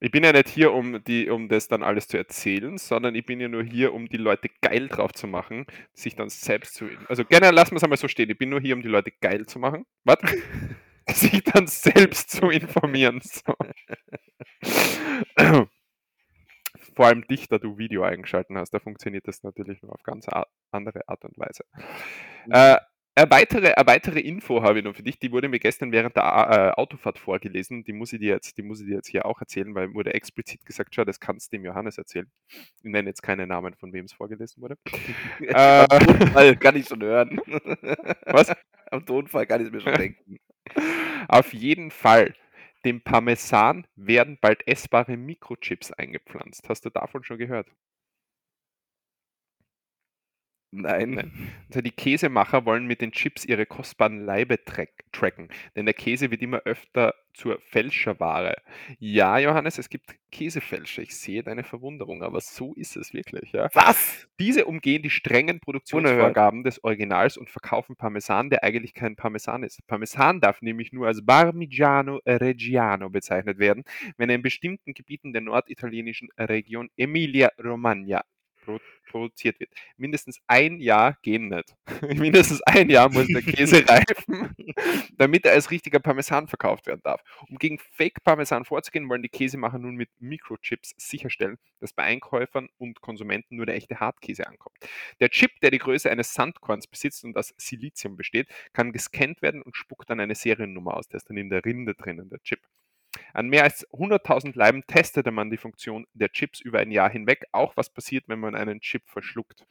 [0.00, 3.24] Ich bin ja nicht hier, um, die, um das dann alles zu erzählen, sondern ich
[3.24, 5.64] bin ja nur hier, um die Leute geil drauf zu machen,
[5.94, 6.86] sich dann selbst zu.
[7.08, 8.28] Also gerne lassen wir es einmal so stehen.
[8.30, 9.86] Ich bin nur hier, um die Leute geil zu machen.
[10.02, 10.18] Was?
[11.08, 13.20] sich dann selbst zu informieren.
[13.22, 13.54] So.
[16.94, 20.26] Vor allem dich, da du Video eingeschalten hast, da funktioniert das natürlich nur auf ganz
[20.70, 21.64] andere Art und Weise.
[22.50, 22.76] Äh,
[23.14, 26.16] eine weitere, eine weitere Info habe ich noch für dich, die wurde mir gestern während
[26.16, 27.84] der äh, Autofahrt vorgelesen.
[27.84, 30.14] Die muss, ich dir jetzt, die muss ich dir jetzt hier auch erzählen, weil wurde
[30.14, 32.30] explizit gesagt, schau, das kannst du dem Johannes erzählen.
[32.48, 34.76] Ich nenne jetzt keine Namen, von wem es vorgelesen wurde.
[35.40, 37.40] Äh, Am Tonfall kann ich schon hören.
[38.26, 38.52] Was?
[38.90, 40.38] Am Tonfall kann ich es mir schon denken.
[41.28, 42.34] Auf jeden Fall.
[42.84, 46.68] Dem Parmesan werden bald essbare Mikrochips eingepflanzt.
[46.68, 47.68] Hast du davon schon gehört?
[50.74, 51.10] Nein.
[51.10, 51.32] Nein.
[51.68, 56.30] Also die Käsemacher wollen mit den Chips ihre kostbaren Leibe track tracken, denn der Käse
[56.30, 58.56] wird immer öfter zur Fälscherware.
[58.98, 61.02] Ja, Johannes, es gibt Käsefälscher.
[61.02, 63.52] Ich sehe deine Verwunderung, aber so ist es wirklich.
[63.52, 63.68] Ja?
[63.74, 64.26] Was?
[64.40, 69.86] Diese umgehen die strengen Produktionsvorgaben des Originals und verkaufen Parmesan, der eigentlich kein Parmesan ist.
[69.86, 73.84] Parmesan darf nämlich nur als Parmigiano Reggiano bezeichnet werden,
[74.16, 78.22] wenn er in bestimmten Gebieten der norditalienischen Region Emilia-Romagna
[79.12, 79.70] produziert wird.
[79.96, 81.74] Mindestens ein Jahr gehen nicht.
[82.18, 84.54] Mindestens ein Jahr muss der Käse reifen,
[85.16, 87.22] damit er als richtiger Parmesan verkauft werden darf.
[87.48, 93.00] Um gegen Fake-Parmesan vorzugehen, wollen die Käsemacher nun mit Mikrochips sicherstellen, dass bei Einkäufern und
[93.00, 94.76] Konsumenten nur der echte Hartkäse ankommt.
[95.20, 99.62] Der Chip, der die Größe eines Sandkorns besitzt und aus Silizium besteht, kann gescannt werden
[99.62, 101.08] und spuckt dann eine Seriennummer aus.
[101.08, 102.60] Der ist dann in der Rinde drinnen, der Chip.
[103.34, 107.44] An mehr als 100.000 Leiben testete man die Funktion der Chips über ein Jahr hinweg,
[107.52, 109.66] auch was passiert, wenn man einen Chip verschluckt.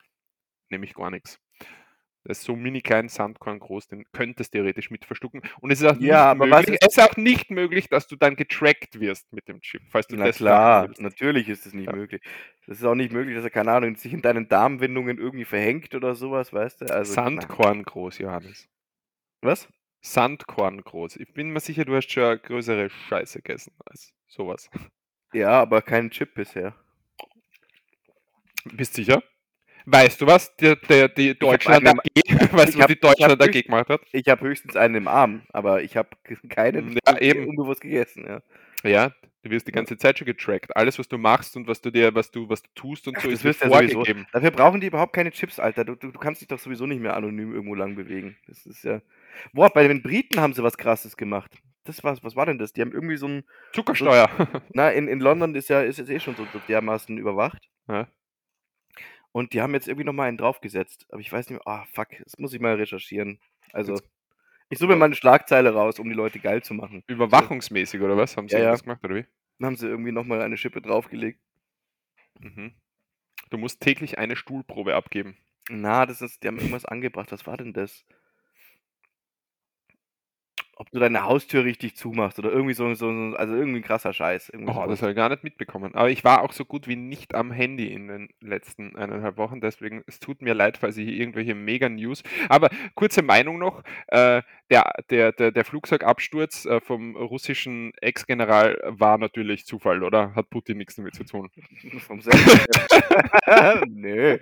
[0.69, 1.39] Nämlich gar nichts.
[2.23, 5.41] Das ist so mini klein, Sandkorn groß, den könntest du theoretisch mit verschlucken.
[5.61, 8.15] Und es ist auch nicht Ja, was möglich, es ist auch nicht möglich, dass du
[8.15, 11.87] dann getrackt wirst mit dem Chip, falls du Na das klar, natürlich ist es nicht
[11.87, 11.93] Ja.
[11.93, 12.21] möglich.
[12.67, 15.95] Das ist auch nicht möglich, dass er, keine Ahnung, sich in deinen Darmwindungen irgendwie verhängt
[15.95, 16.91] oder sowas, weißt du?
[16.91, 18.67] Also, Sandkorn groß, Johannes.
[19.43, 19.67] Was?
[20.01, 21.17] Sandkorn groß.
[21.17, 24.69] Ich bin mir sicher, du hast schon größere Scheiße gegessen als sowas.
[25.33, 26.75] Ja, aber kein Chip bisher.
[28.73, 29.23] Bist sicher?
[29.85, 30.55] Weißt du was?
[30.57, 32.05] Der, der, die Deutschland einen- AG,
[32.53, 34.01] weißt du, was hab- die Deutschland AG höchst- gemacht hat?
[34.11, 36.09] Ich habe höchstens einen im Arm, aber ich habe
[36.49, 37.47] keinen Ja, eben.
[37.47, 38.25] unbewusst gegessen.
[38.27, 38.41] Ja.
[38.83, 39.11] Ja,
[39.43, 40.75] du wirst die ganze Zeit schon getrackt.
[40.75, 43.21] Alles, was du machst und was du dir, was du, was du tust und Ach,
[43.21, 43.93] so, das ist wirst du ja sowieso.
[43.93, 44.27] vorgegeben.
[44.31, 45.85] Dafür brauchen die überhaupt keine Chips, Alter.
[45.85, 48.37] Du, du, du kannst dich doch sowieso nicht mehr anonym irgendwo lang bewegen.
[48.47, 49.01] Das ist ja.
[49.53, 51.51] Boah, bei den Briten haben sie was krasses gemacht.
[51.83, 52.73] Das war's, was war denn das?
[52.73, 53.43] Die haben irgendwie so ein.
[53.73, 54.29] Zuckersteuer.
[54.73, 57.69] Na, in, in London ist ja ist jetzt eh schon so, so dermaßen überwacht.
[57.87, 58.07] Ja.
[59.31, 61.05] Und die haben jetzt irgendwie nochmal einen draufgesetzt.
[61.09, 61.67] Aber ich weiß nicht mehr.
[61.67, 63.39] Ah, fuck, das muss ich mal recherchieren.
[63.73, 63.99] Also.
[64.71, 67.03] Ich suche mir mal eine Schlagzeile raus, um die Leute geil zu machen.
[67.07, 68.37] Überwachungsmäßig, oder was?
[68.37, 68.65] Haben sie Ja, ja.
[68.67, 69.25] irgendwas gemacht, oder wie?
[69.59, 71.39] Dann haben sie irgendwie nochmal eine Schippe draufgelegt.
[72.39, 72.73] Mhm.
[73.49, 75.35] Du musst täglich eine Stuhlprobe abgeben.
[75.69, 77.31] Na, das ist, die haben irgendwas angebracht.
[77.31, 78.05] Was war denn das?
[80.81, 84.13] Ob du deine Haustür richtig zumachst oder irgendwie so, so so- also irgendwie ein krasser
[84.13, 84.49] Scheiß.
[84.49, 84.89] Irgendwie Oh, sowas.
[84.89, 85.93] das habe ich gar nicht mitbekommen.
[85.93, 89.61] Aber ich war auch so gut wie nicht am Handy in den letzten eineinhalb Wochen.
[89.61, 92.23] Deswegen, es tut mir leid, falls ich hier irgendwelche Mega-News.
[92.49, 99.19] Aber kurze Meinung noch: äh, der, der, der, der Flugzeugabsturz äh, vom russischen Ex-General war
[99.19, 100.33] natürlich Zufall, oder?
[100.33, 101.49] Hat Putin nichts damit zu tun.
[102.07, 102.39] Vom selben.
[103.93, 104.37] Nö.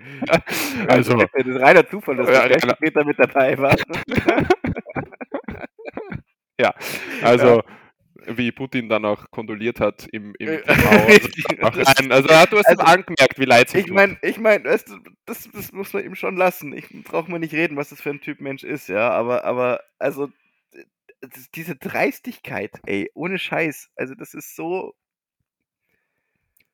[0.87, 2.75] Also, Das ist reiner Zufall, dass Ja, der klar.
[2.77, 3.75] Stellvertreter mit dabei war.
[7.23, 7.63] also
[8.27, 11.61] wie Putin dann auch kondoliert hat im, im Äh, TV.
[11.61, 11.79] Also,
[12.11, 15.49] also du hast Also, es angemerkt, wie leid Ich meine, ich mein, weißt du, das,
[15.51, 16.73] das muss man ihm schon lassen.
[16.73, 19.09] Ich brauche mal nicht reden, was das für ein Typ Mensch ist, ja.
[19.11, 20.29] Aber, aber, also,
[21.21, 23.89] das, diese Dreistigkeit, ey, ohne Scheiß.
[23.95, 24.93] Also, das ist so.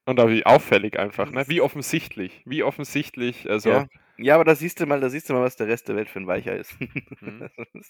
[0.06, 1.46] Und auch wie auffällig einfach, ne?
[1.48, 2.42] Wie offensichtlich.
[2.46, 3.50] Wie offensichtlich.
[3.50, 3.88] Also, Ja.
[4.18, 6.10] ja, aber da siehst du mal, da siehst du mal, was der Rest der Welt
[6.10, 6.76] für ein Weicher ist.
[7.22, 7.50] Mhm.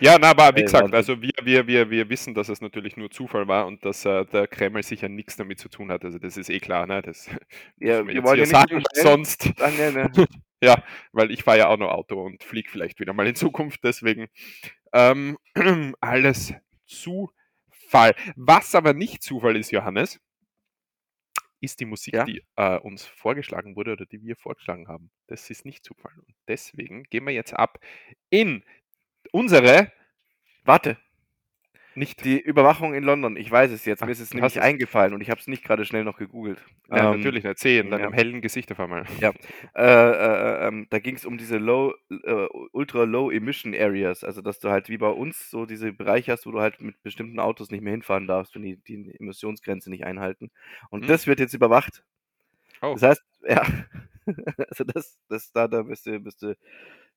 [0.00, 3.10] Ja, na, aber wie gesagt, also wir, wir, wir, wir wissen, dass es natürlich nur
[3.10, 6.04] Zufall war und dass äh, der Kreml sicher nichts damit zu tun hat.
[6.04, 7.02] Also das ist eh klar, ne?
[7.02, 7.28] Das
[7.78, 10.10] Ja, wir wollen ja nicht sagen, sonst, Ah, ne, ne.
[10.62, 10.82] ja,
[11.12, 14.28] weil ich fahre ja auch noch Auto und fliege vielleicht wieder mal in Zukunft, deswegen
[14.92, 15.38] ähm,
[16.00, 16.54] alles
[16.86, 18.14] Zufall.
[18.36, 20.20] Was aber nicht Zufall ist, Johannes,
[21.60, 22.24] ist die Musik, Ja?
[22.24, 25.10] die äh, uns vorgeschlagen wurde oder die wir vorgeschlagen haben.
[25.28, 26.12] Das ist nicht Zufall.
[26.16, 27.78] Und deswegen gehen wir jetzt ab
[28.30, 28.64] in
[29.30, 29.92] unsere
[30.64, 30.96] Warte,
[31.94, 34.02] nicht die Überwachung in London, ich weiß es jetzt.
[34.02, 36.58] Mir ist es nämlich eingefallen und ich habe es nicht gerade schnell noch gegoogelt.
[36.88, 37.58] Ja, Ähm, natürlich nicht.
[37.58, 37.98] Sehe in ja.
[37.98, 39.04] deinem hellen Gesicht auf einmal.
[39.20, 39.32] Ja.
[39.74, 44.40] Äh, äh, ähm, da ging es um diese Low, äh, Ultra Low Emission Areas, also
[44.40, 47.38] dass du halt wie bei uns so diese Bereiche hast, wo du halt mit bestimmten
[47.38, 50.50] Autos nicht mehr hinfahren darfst, wenn die die Emissionsgrenze nicht einhalten.
[50.88, 51.08] Und Hm.
[51.08, 52.02] das wird jetzt überwacht.
[52.80, 52.94] Oh.
[52.94, 53.62] Das heißt, ja,
[54.70, 56.56] also das, das da, da bist du, bist du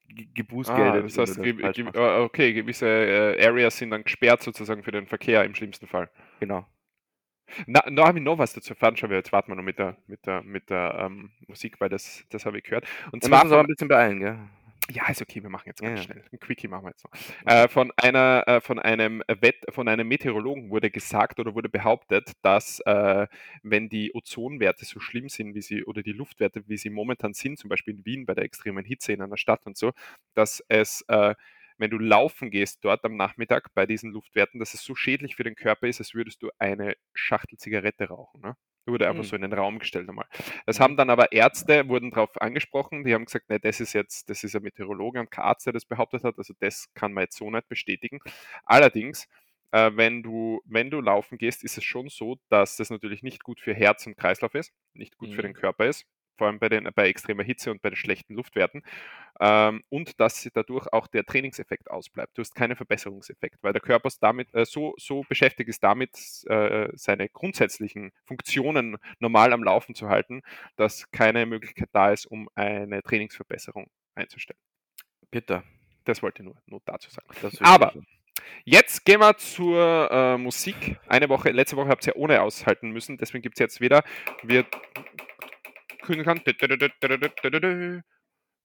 [0.08, 1.06] ge- Ah, gebußgeldet.
[1.06, 5.08] das heißt, ge ge äh, okay, gewisse äh, Areas sind dann gesperrt sozusagen für den
[5.08, 6.10] Verkehr im schlimmsten Fall.
[6.40, 6.66] Genau.
[7.68, 8.98] Na, da habe ich noch was dazu erfahren.
[8.98, 12.26] Schau, jetzt warten wir noch mit der, mit der, mit der ähm, Musik, weil das,
[12.30, 12.86] das habe ich gehört.
[13.12, 14.40] Und Wir zwar müssen uns aber ein bisschen beeilen, gell?
[14.92, 16.04] Ja, ist okay, wir machen jetzt ganz ja.
[16.04, 16.24] schnell.
[16.32, 17.12] Ein Quickie machen wir jetzt noch.
[17.52, 22.34] Äh, von einer, äh, von einem Wett, von einem Meteorologen wurde gesagt oder wurde behauptet,
[22.44, 23.28] dass äh,
[23.64, 27.58] wenn die Ozonwerte so schlimm sind, wie sie oder die Luftwerte, wie sie momentan sind,
[27.58, 29.92] zum Beispiel in Wien bei der extremen Hitze in einer Stadt und so,
[30.34, 31.34] dass es äh,
[31.78, 35.44] wenn du laufen gehst dort am Nachmittag bei diesen Luftwerten, dass es so schädlich für
[35.44, 38.42] den Körper ist, als würdest du eine Schachtel Zigarette rauchen.
[38.42, 38.56] Ne?
[38.88, 39.26] Wurde einfach Hm.
[39.26, 40.28] so in den Raum gestellt einmal.
[40.68, 40.84] Das Mhm.
[40.84, 44.44] haben dann aber Ärzte, wurden darauf angesprochen, die haben gesagt, ne, das ist jetzt, das
[44.44, 47.38] ist ein Meteorologe und kein Arzt, der das behauptet hat, also das kann man jetzt
[47.38, 48.20] so nicht bestätigen.
[48.64, 49.28] Allerdings,
[49.72, 53.44] äh, wenn, du, wenn du laufen gehst, ist es schon so, dass das natürlich nicht
[53.44, 55.44] gut für Herz und Kreislauf ist, nicht gut für Mhm.
[55.44, 56.06] den Körper ist,
[56.38, 58.84] vor allem bei, den, bei extremer Hitze und bei den schlechten Luftwerten.
[59.40, 62.38] Ähm, und dass dadurch auch der Trainingseffekt ausbleibt.
[62.38, 66.16] Du hast keinen Verbesserungseffekt, weil der Körper ist damit, äh, so, so beschäftigt ist damit,
[66.48, 70.42] äh, seine grundsätzlichen Funktionen normal am Laufen zu halten,
[70.76, 74.60] dass keine Möglichkeit da ist, um eine Trainingsverbesserung einzustellen.
[75.32, 75.64] Bitter.
[76.06, 77.28] Das wollte ich nur, nur dazu sagen.
[77.62, 77.94] Aber-
[78.64, 80.98] Jetzt gehen wir zur äh, Musik.
[81.08, 84.04] Eine Woche, letzte Woche habt ihr ja ohne aushalten müssen, deswegen gibt es jetzt wieder.
[84.44, 84.66] Wir
[86.06, 86.42] können kann.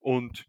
[0.02, 0.46] Und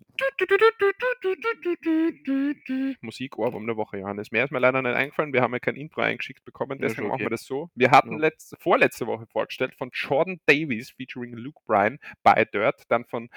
[3.01, 4.31] Musik Ohrwurm der Woche, Johannes.
[4.31, 5.33] Mehr ist mir leider nicht eingefallen.
[5.33, 7.33] Wir haben ja kein Intro eingeschickt bekommen, Ja, deswegen schon machen wir okay.
[7.33, 7.69] das so.
[7.75, 8.17] Wir hatten Ja.
[8.19, 13.29] letzte, vorletzte Woche vorgestellt von Jordan Davies featuring Luke Bryan bei Dirt, dann von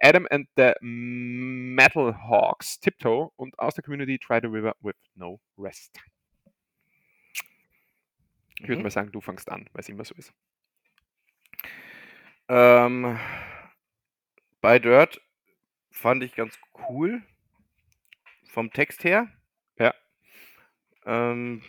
[0.00, 5.40] Adam and the Metal Hawks Tiptoe und aus der Community Try the River with No
[5.58, 5.98] Rest.
[8.60, 8.82] Ich würde Mhm.
[8.84, 10.32] mal sagen, du fängst an, weil es immer so ist.
[12.48, 13.18] Ähm,
[14.60, 15.20] bei Dirt
[15.90, 17.22] fand ich ganz cool.
[18.50, 19.28] Vom Text her.
[19.78, 19.94] Ja.
[21.04, 21.62] Ähm,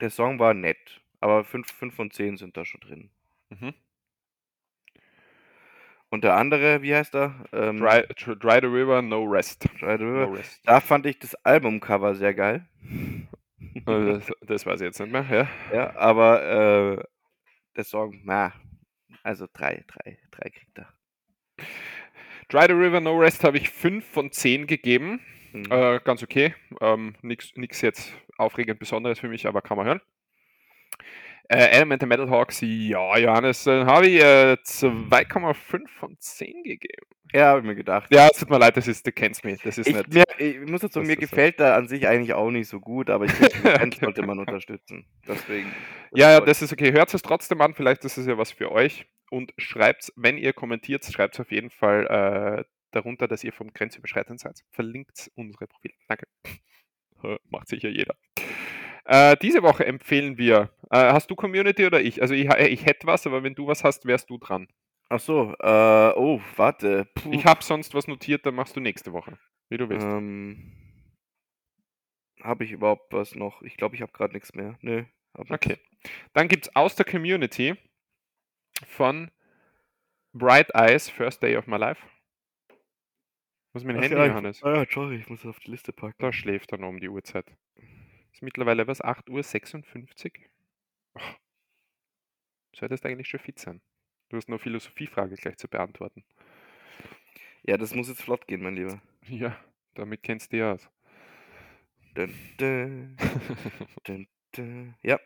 [0.00, 1.00] der Song war nett.
[1.20, 3.10] Aber 5 von 10 sind da schon drin.
[3.50, 3.74] Mhm.
[6.10, 7.34] Und der andere, wie heißt er?
[7.52, 9.64] Ähm, Dry, Dr- Dry the River, No Rest.
[9.80, 10.26] Dry the River.
[10.26, 10.60] No Rest.
[10.64, 12.66] Da fand ich das Albumcover sehr geil.
[13.74, 15.26] Äh, Das, das weiß ich jetzt nicht mehr.
[15.30, 15.48] Ja.
[15.76, 17.04] Ja, aber äh,
[17.76, 18.52] der Song, na,
[19.28, 20.88] also drei, drei, drei kriegt er.
[22.48, 25.20] Dry the River, No Rest habe ich 5 von 10 gegeben.
[25.52, 25.66] Mhm.
[25.70, 26.54] Äh, ganz okay.
[26.80, 30.00] Ähm, Nichts jetzt aufregend Besonderes für mich, aber kann man hören.
[31.50, 37.06] Äh, Element the Metal Hawks, ja, Johannes, äh, habe ich äh, 2,5 von 10 gegeben.
[37.32, 38.08] Ja, habe ich mir gedacht.
[38.12, 40.12] Ja, es tut mir leid, das ist, du kennst mich, das ist Ich, nicht.
[40.12, 41.20] mir, ich muss dazu, mir ist so.
[41.20, 44.38] gefällt da an sich eigentlich auch nicht so gut, aber ich finde, Band sollte man
[44.38, 45.06] unterstützen.
[45.26, 45.72] Deswegen.
[46.14, 46.90] Ja, ja, das ist okay.
[46.92, 49.04] Hört es trotzdem an, vielleicht ist es ja was für euch.
[49.30, 54.40] Und schreibt, wenn ihr kommentiert, schreibt auf jeden Fall äh, darunter, dass ihr vom Grenzüberschreitend
[54.40, 54.62] seid.
[54.70, 55.92] Verlinkt unsere Profile.
[56.08, 56.26] Danke.
[57.50, 58.14] Macht sicher jeder.
[59.08, 60.70] Äh, diese Woche empfehlen wir.
[60.90, 62.20] Äh, hast du Community oder ich?
[62.20, 64.68] Also ich, ich hätte was, aber wenn du was hast, wärst du dran.
[65.08, 67.06] Ach so, äh, oh, warte.
[67.14, 67.32] Puh.
[67.32, 69.38] Ich habe sonst was notiert, dann machst du nächste Woche.
[69.70, 70.06] Wie du willst.
[70.06, 70.74] Ähm,
[72.42, 73.62] habe ich überhaupt was noch?
[73.62, 74.78] Ich glaube, ich habe gerade nichts mehr.
[74.82, 75.04] Nö.
[75.32, 75.78] Okay.
[76.34, 77.76] Dann gibt es aus der Community
[78.86, 79.30] von
[80.34, 82.06] Bright Eyes First Day of My Life.
[83.72, 84.62] Ist mein Ach Handy, ja, Johannes?
[84.62, 86.16] Ah, ja, sorry, ich muss es auf die Liste packen.
[86.18, 87.46] Da schläft er noch um die Uhrzeit.
[88.32, 89.02] Ist mittlerweile was?
[89.02, 90.48] 8.56 Uhr?
[91.14, 91.20] Oh.
[92.74, 93.80] Solltest eigentlich schon fit sein.
[94.28, 96.24] Du hast noch Philosophiefrage gleich zu beantworten.
[97.62, 99.00] Ja, das muss jetzt flott gehen, mein Lieber.
[99.28, 99.58] Ja,
[99.94, 100.90] damit kennst du dich aus.
[102.14, 103.16] Dun, dun,
[104.04, 104.28] dun.
[105.02, 105.18] Ja.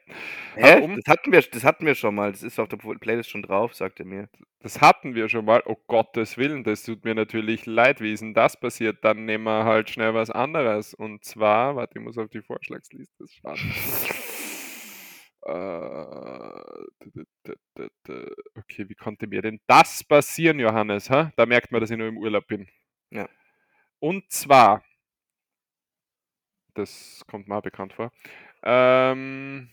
[0.57, 0.81] Aber Hä?
[0.83, 2.33] um- Das, hatten wir, das hatten wir schon mal.
[2.33, 4.29] Das ist auf der Playlist schon drauf, sagt er mir.
[4.61, 5.63] Das hatten wir schon mal.
[5.67, 8.01] Oh Gottes Willen, das tut mir natürlich leid.
[8.01, 9.05] Wie ist denn das passiert?
[9.05, 10.93] Dann nehmen wir halt schnell was anderes.
[10.95, 13.59] Und zwar, warte, ich muss auf die Vorschlagsliste schauen.
[15.45, 16.63] Äh,
[18.55, 21.11] Okay, wie konnte mir denn das passieren, Johannes?
[21.11, 21.31] hä?
[21.37, 22.69] Da merkt man, dass ich nur im Urlaub bin.
[23.11, 23.29] Ja.
[23.99, 24.85] Und zwar,
[26.75, 28.13] das kommt mir auch bekannt vor.
[28.63, 29.71] Ähm,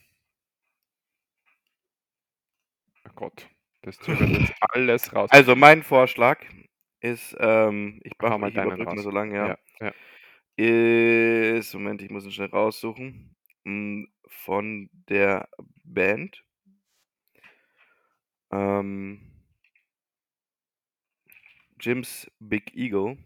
[3.08, 3.50] oh Gott,
[3.82, 5.30] das zögert jetzt alles raus.
[5.32, 6.44] Also, mein Vorschlag
[7.02, 9.02] ist, ähm, ich, Hau mach, mal deinen raus.
[9.04, 9.48] so lange, ja.
[9.48, 9.94] ja, ja.
[11.58, 13.36] Ist, Moment, ich muss ihn schnell raussuchen.
[13.64, 15.48] Mm, Von der
[15.86, 16.44] Band.
[18.52, 19.22] Ähm,
[21.80, 23.18] Jim's Big Eagle.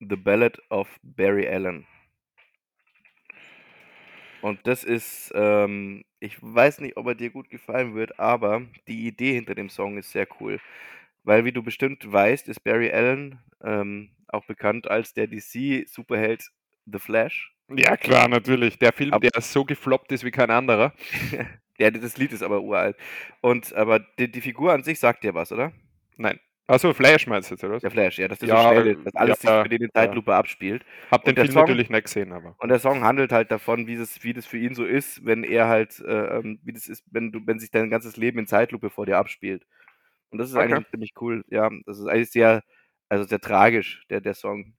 [0.00, 1.86] The Ballad of Barry Allen.
[4.46, 9.08] Und das ist, ähm, ich weiß nicht, ob er dir gut gefallen wird, aber die
[9.08, 10.60] Idee hinter dem Song ist sehr cool.
[11.24, 16.44] Weil, wie du bestimmt weißt, ist Barry Allen ähm, auch bekannt als der DC-Superheld
[16.86, 17.52] The Flash.
[17.74, 18.78] Ja, klar, natürlich.
[18.78, 20.92] Der Film, Ab- der so gefloppt ist wie kein anderer.
[21.78, 22.96] Ja, das Lied ist aber uralt.
[23.42, 25.74] Und aber die, die Figur an sich sagt dir was, oder?
[26.16, 26.40] Nein.
[26.68, 27.78] Achso, Flash meinst du jetzt, oder?
[27.78, 29.82] Der Flash, ja, dass das Ja, so schnell ist, dass alles ja, sich für den
[29.84, 30.84] in Zeitlupe abspielt.
[31.12, 32.56] Hab den Film Song- natürlich nicht gesehen, aber.
[32.58, 35.44] Und der Song handelt halt davon, wie das, wie das für ihn so ist, wenn
[35.44, 38.46] er halt, äh, ähm, wie das ist, wenn du, wenn sich dein ganzes Leben in
[38.48, 39.64] Zeitlupe vor dir abspielt.
[40.30, 40.72] Und das ist Okay.
[40.74, 41.44] eigentlich ziemlich cool.
[41.48, 42.62] Ja, das ist eigentlich sehr,
[43.08, 44.74] also sehr tragisch, der, der Song.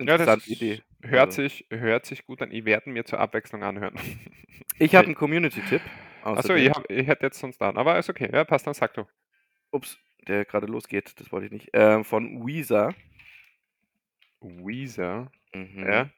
[0.00, 0.82] Ja, das Interessante Idee.
[1.02, 1.42] hört, Also.
[1.42, 2.50] sich, hört sich gut an.
[2.50, 3.94] Ich werde mir zur Abwechslung anhören.
[4.80, 5.80] Ich habe einen Community-Tipp.
[6.22, 7.76] Achso, ich, hab, ich hätte jetzt sonst an.
[7.76, 8.28] Aber ist okay.
[8.32, 9.04] Ja, passt, dann sag du.
[9.72, 9.98] Ups,
[10.28, 11.70] der gerade losgeht, das wollte ich nicht.
[11.72, 12.94] Ähm, von Weezer.
[14.40, 15.30] Weezer.
[15.52, 15.86] Mhm.
[15.86, 16.10] Ja.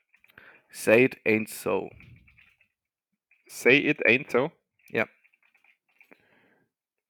[0.68, 1.90] Say it ain't so.
[3.46, 4.52] Say it ain't so.
[4.88, 5.06] Ja.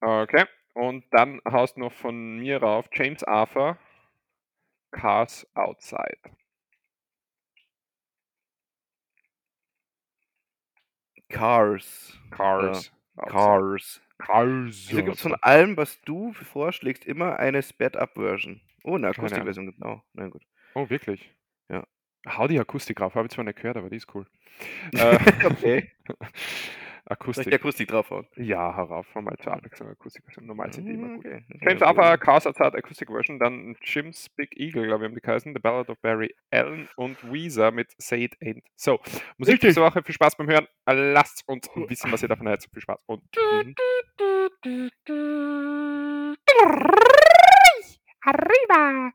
[0.01, 0.45] Okay.
[0.75, 3.79] Und dann haust noch von mir rauf James Arthur.
[4.93, 6.19] Cars Outside.
[11.29, 12.19] Cars.
[12.31, 12.93] Cars.
[13.17, 13.31] Outside.
[13.31, 14.01] Cars.
[14.21, 14.87] Cars.
[14.89, 18.61] Wieso gibt es von allem, was du vorschlägst, immer eine Sped-Up-Version?
[18.85, 20.03] Oh, eine Akustikversion, genau.
[20.13, 20.43] Na gut.
[20.75, 21.35] Oh, wirklich?
[21.69, 21.87] Ja.
[22.27, 23.15] Hau die Akustik drauf.
[23.15, 24.27] Habe ich zwar nicht gehört, aber die ist cool.
[24.93, 25.19] Äh,
[27.11, 27.33] okay.
[27.33, 27.51] Soll ich Akustik.
[27.51, 28.27] die Akustik draufhauen?
[28.37, 29.07] Ja, herauf.
[29.15, 30.23] Mal zur Abwechslung Akustik.
[30.41, 31.27] Normal sind die immer Mhm, gut.
[31.27, 31.43] okay.
[31.61, 35.53] James Arthur, Cars Outside Acoustic Version, dann Jim's Big Eagle, glaube ich, haben die geheißen,
[35.55, 38.63] The Ballad of Barry Allen und Weezer mit Say It Ain't.
[38.77, 39.01] So,
[39.37, 39.71] Musik Richtig.
[39.71, 40.67] diese Woche, viel Spaß beim Hören.
[40.87, 42.71] Lasst uns wissen, was ihr davon haltet.
[42.73, 42.99] Viel Spaß.
[43.07, 43.23] Und.
[48.23, 49.13] Arriba!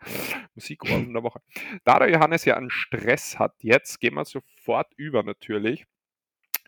[0.56, 1.40] Musikohren der Woche.
[1.84, 5.86] Da der Johannes ja einen Stress hat jetzt, gehen wir sofort über natürlich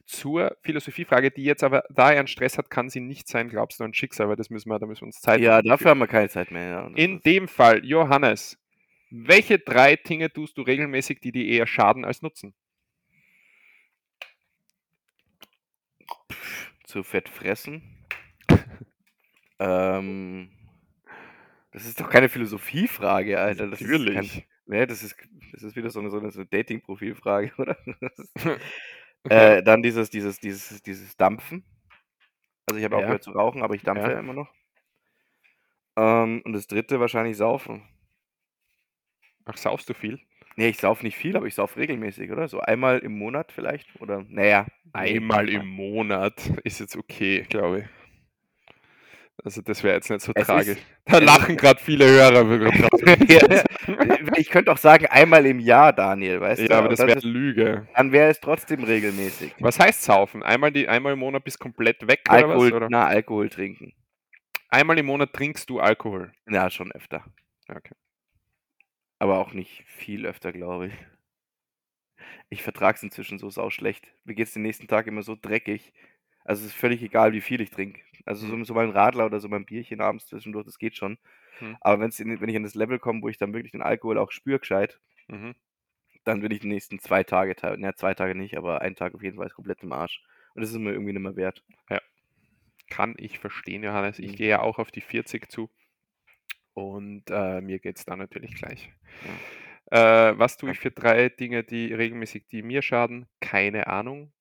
[0.08, 3.80] zur Philosophiefrage, die jetzt aber, da er einen Stress hat, kann sie nicht sein, glaubst
[3.80, 6.00] du, ein Schicksal, weil das müssen wir, da müssen wir uns Zeit Ja, dafür haben
[6.00, 6.70] wir keine Zeit mehr.
[6.70, 6.88] Ja.
[6.96, 8.58] In dem Fall, Johannes,
[9.12, 12.54] welche drei Dinge tust du regelmäßig, die dir eher schaden als nutzen?
[16.88, 17.84] zu fett fressen.
[19.60, 20.50] ähm,
[21.72, 23.68] Das ist doch keine Philosophiefrage, Alter.
[23.68, 24.48] Das ist kein, Natürlich.
[24.66, 25.16] ne, das ist,
[25.52, 27.78] das ist wieder so eine, so eine, so eine Dating-Profilfrage, oder?
[29.26, 31.64] Äh, dann dieses, dieses, dieses, dieses Dampfen.
[32.68, 33.00] Also ich habe Ja.
[33.02, 34.14] aufgehört zu rauchen, aber ich dampfe Ja.
[34.14, 34.50] ja immer noch.
[35.98, 37.82] Ähm, und das dritte wahrscheinlich saufen.
[39.46, 40.20] Ach, saufst du viel?
[40.58, 42.48] Nee, ich sauf nicht viel, aber ich sauf regelmäßig, oder?
[42.48, 43.88] So einmal im Monat vielleicht.
[44.02, 44.66] Oder, naja.
[44.94, 47.86] Einmal im Monat ist jetzt okay, glaube ich.
[49.44, 50.78] Also das wäre jetzt nicht so Es ist- tragisch.
[51.06, 52.72] Da es ist- lachen gerade viele Hörer.
[53.30, 53.64] Ja,
[54.36, 56.66] ich könnte auch sagen, einmal im Jahr, Daniel, weißt du?
[56.68, 57.88] ja, aber das wäre Lüge.
[57.96, 59.54] dann wäre es trotzdem regelmäßig.
[59.60, 60.44] Was heißt saufen?
[60.44, 62.74] Einmal, die, einmal im Monat bist komplett weg oder Alkohol, was?
[62.74, 62.88] Oder?
[62.90, 63.94] na, Alkohol trinken.
[64.70, 66.34] Einmal im Monat trinkst du Alkohol.
[66.50, 67.24] Ja, schon öfter.
[67.70, 67.94] Okay.
[69.20, 70.94] Aber auch nicht viel öfter, glaube ich.
[72.50, 74.06] Ich vertrag's inzwischen so sau schlecht.
[74.26, 75.94] Mir geht's den nächsten Tag immer so dreckig.
[76.44, 78.02] Also es ist völlig egal, wie viel ich trinke.
[78.28, 78.66] Also so, Hm.
[78.66, 81.18] so mal ein Radler oder so mal ein Bierchen abends zwischendurch, das geht schon.
[81.60, 81.78] Hm.
[81.82, 84.18] Aber wenn's in, wenn ich an das Level komme, wo ich dann wirklich den Alkohol
[84.18, 85.56] auch spüre gescheit, Mhm.
[86.24, 89.24] dann bin ich die nächsten zwei Tage, ne, zwei Tage nicht, aber einen Tag auf
[89.24, 90.24] jeden Fall ist komplett im Arsch.
[90.54, 91.64] Und das ist mir irgendwie nicht mehr wert.
[92.90, 94.18] Kann ich verstehen, Johannes.
[94.20, 94.36] Ich Mhm.
[94.36, 95.70] gehe ja auch auf die 40 zu.
[96.74, 98.94] Und äh, mir geht es da natürlich gleich.
[99.92, 103.28] Äh, was tue ich für drei Dinge, die regelmäßig die mir schaden?
[103.42, 104.32] Keine Ahnung.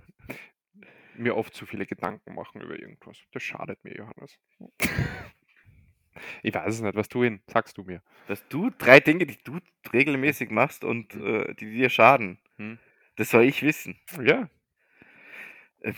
[1.16, 3.18] mir oft zu viele Gedanken machen über irgendwas.
[3.32, 4.38] Das schadet mir, Johannes.
[6.42, 6.94] ich weiß es nicht.
[6.94, 7.42] Was tu ihn?
[7.46, 8.02] Sagst du mir.
[8.28, 9.58] Dass du drei Dinge, die du
[9.92, 12.78] regelmäßig machst und äh, die dir schaden, Hm?
[13.16, 13.98] das soll ich wissen.
[14.22, 14.48] Ja.
[15.80, 15.92] Äh.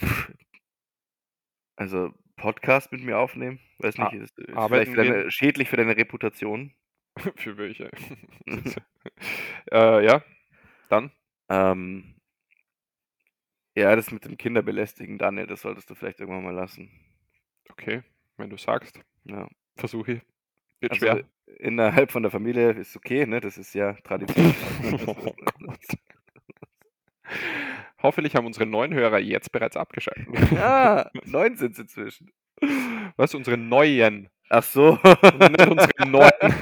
[1.76, 5.76] Also Podcast mit mir aufnehmen, weiß nicht, ist, ist arbeiten vielleicht für deine, schädlich für
[5.76, 6.72] deine Reputation.
[7.36, 7.90] für welche?
[9.72, 10.22] äh, ja.
[10.88, 11.10] Dann.
[11.48, 12.13] Ähm,
[13.76, 16.90] ja, das mit dem Kinderbelästigen, Daniel, das solltest du vielleicht irgendwann mal lassen.
[17.70, 18.02] Okay.
[18.36, 19.48] Wenn du sagst, Ja.
[19.76, 20.20] versuche ich.
[20.80, 21.24] Wird Also schwer.
[21.58, 23.40] innerhalb von der Familie ist okay, ne?
[23.40, 24.54] Das ist ja Tradition.
[25.06, 25.78] Oh Gott.
[28.02, 30.26] Hoffentlich haben unsere neuen Hörer jetzt bereits abgeschaltet.
[30.52, 32.32] ja, neun sind inzwischen.
[33.16, 33.34] Was?
[33.34, 34.28] Unsere neuen.
[34.50, 34.98] Ach so.
[35.02, 36.54] Nicht unsere neuen.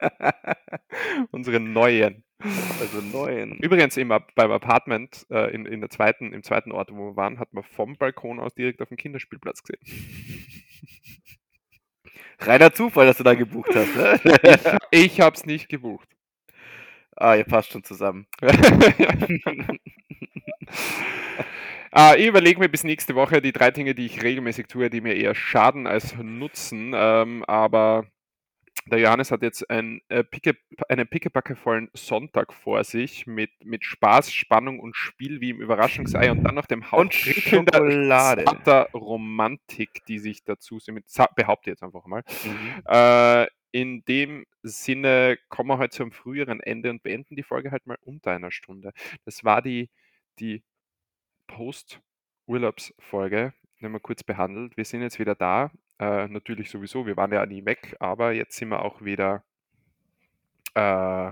[1.30, 2.24] unsere neuen.
[2.80, 3.52] Also neun.
[3.58, 7.38] Übrigens im, beim Apartment äh, in, in der zweiten, im zweiten Ort, wo wir waren,
[7.38, 9.80] hat man vom Balkon aus direkt auf den Kinderspielplatz gesehen.
[12.40, 14.78] Reiner Zufall, dass du da gebucht hast, ne?
[14.90, 16.08] Ich hab's nicht gebucht.
[17.16, 18.26] ah, ihr passt schon zusammen.
[21.94, 25.02] Ah, ich überlege mir bis nächste Woche die drei Dinge, die ich regelmäßig tue, die
[25.02, 26.94] mir eher schaden als nutzen.
[26.96, 28.06] Ähm, aber
[28.86, 30.56] der Johannes hat jetzt ein, äh, picke,
[30.88, 36.42] einen pickepackevollen Sonntag vor sich mit, mit Spaß, Spannung und Spiel wie im Überraschungsei und
[36.42, 38.44] dann noch dem Hauch Und prickelnder, Schokolade.
[38.44, 41.04] zarter Romantik, die sich dazu mit
[41.36, 42.22] behaupte jetzt einfach mal.
[42.44, 42.82] Mhm.
[42.86, 47.86] Äh, in dem Sinne kommen wir heute zum früheren Ende und beenden die Folge halt
[47.86, 48.92] mal unter einer Stunde.
[49.24, 49.88] Das war die,
[50.38, 50.62] die
[51.46, 53.54] Post-Urlaubsfolge,
[53.92, 54.76] wir kurz behandelt.
[54.76, 55.70] Wir sind jetzt wieder da.
[56.02, 59.44] Äh, natürlich sowieso, wir waren ja nie weg, aber jetzt sind wir auch wieder,
[60.74, 61.30] äh,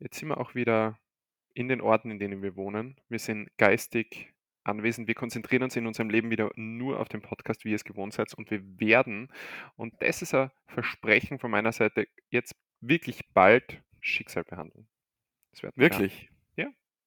[0.00, 0.98] jetzt sind wir auch wieder
[1.54, 3.00] in den Orten, in denen wir wohnen.
[3.08, 5.08] Wir sind geistig anwesend.
[5.08, 8.12] Wir konzentrieren uns in unserem Leben wieder nur auf den Podcast, wie ihr es gewohnt
[8.12, 8.34] seid.
[8.34, 9.32] Und wir werden,
[9.76, 14.86] und das ist ein Versprechen von meiner Seite, jetzt wirklich bald Schicksal behandeln.
[15.74, 16.28] Wirklich?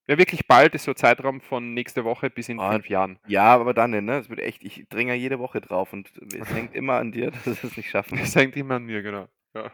[0.08, 3.20] Ja, wirklich bald ist so ein Zeitraum von nächste Woche bis in Ah, fünf Jahren.
[3.28, 4.18] Ja, aber dann, ne?
[4.18, 7.32] Es wird echt, ich dringe ja jede Woche drauf und es hängt immer an dir,
[7.32, 8.18] dass wir es nicht schaffen.
[8.18, 9.28] Das hängt immer an mir, genau.
[9.54, 9.72] Ja.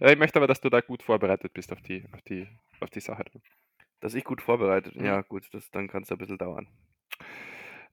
[0.00, 0.08] Ja.
[0.10, 2.46] Ich möchte aber, dass du da gut vorbereitet bist auf die, auf die,
[2.80, 3.24] auf die Sache.
[4.00, 4.96] Dass ich gut vorbereitet.
[4.96, 5.04] Mhm.
[5.04, 6.68] Ja, gut, das, dann kann es ein bisschen dauern.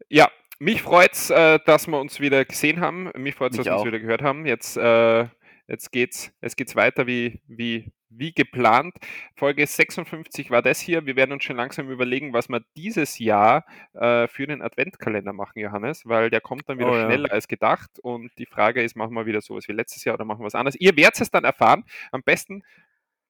[0.09, 3.11] Ja, mich freut's, äh, dass wir uns wieder gesehen haben.
[3.17, 3.85] Mich freut's, Mich dass wir uns auch.
[3.87, 4.45] wieder gehört haben.
[4.45, 5.27] Jetzt, äh,
[5.67, 8.95] jetzt geht's, es geht's weiter wie, wie, wie geplant.
[9.35, 11.05] Folge 56 war das hier.
[11.05, 15.59] Wir werden uns schon langsam überlegen, was wir dieses Jahr äh, für den Adventkalender machen,
[15.59, 17.05] Johannes, weil der kommt dann wieder Oh ja.
[17.05, 17.99] schneller als gedacht.
[18.01, 20.55] Und die Frage ist, machen wir wieder sowas wie letztes Jahr oder machen wir was
[20.55, 20.79] anderes?
[20.79, 21.83] Ihr werdet es dann erfahren.
[22.11, 22.63] Am besten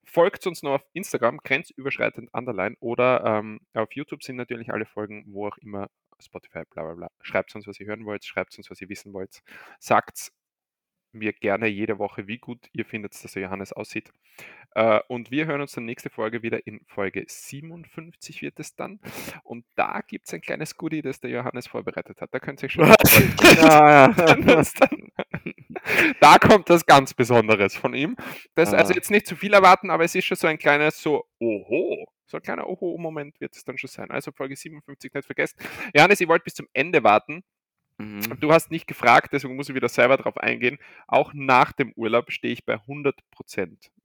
[0.03, 5.25] folgt uns noch auf Instagram, grenzüberschreitend underline oder ähm, auf YouTube sind natürlich alle Folgen,
[5.27, 5.87] wo auch immer,
[6.19, 7.07] Spotify, bla bla bla.
[7.21, 9.41] Schreibt uns, was ihr hören wollt, schreibt uns, was ihr wissen wollt.
[9.79, 10.31] Sagt
[11.11, 14.11] mir gerne jede Woche, wie gut ihr findet, dass der Johannes aussieht.
[14.75, 18.99] Äh, und wir hören uns dann nächste Folge wieder in Folge 57 wird es dann.
[19.43, 22.33] Und da gibt es ein kleines Goodie, das der Johannes vorbereitet hat.
[22.33, 22.87] Da könnt ihr euch schon
[23.57, 24.13] ja,
[26.19, 28.15] da kommt das ganz Besonderes von ihm.
[28.55, 28.95] Das also Ah.
[28.95, 32.05] jetzt nicht zu viel erwarten, aber es ist schon so ein kleines so Oho.
[32.25, 34.11] So ein kleiner Oho-Moment wird es dann schon sein.
[34.11, 35.57] Also Folge 57 nicht vergessen.
[35.95, 37.43] Johannes, ich wollte bis zum Ende warten,
[37.97, 38.39] Mhm.
[38.39, 40.77] Du hast nicht gefragt, deswegen muss ich wieder selber darauf eingehen.
[41.07, 43.13] Auch nach dem Urlaub stehe ich bei 100%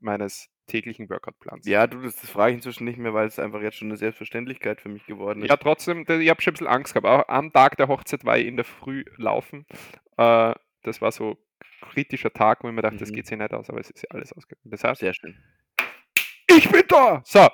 [0.01, 1.67] meines täglichen Workout-Plans.
[1.67, 3.97] Ja, du, das, das frage ich inzwischen nicht mehr, weil es einfach jetzt schon eine
[3.99, 5.51] Selbstverständlichkeit für mich geworden ist.
[5.51, 7.07] Ja, trotzdem, ich habe schon ein bisschen Angst gehabt.
[7.07, 9.67] Auch am Tag der Hochzeit war ich in der Früh laufen.
[10.17, 13.15] Äh, das war so ein kritischer Tag, wo ich mir dachte, das Mhm.
[13.17, 14.71] geht sich nicht aus, aber es ist ja alles ausgegangen.
[14.71, 15.37] Das heißt, Sehr schön.
[16.49, 17.21] ich bin da!
[17.25, 17.47] So.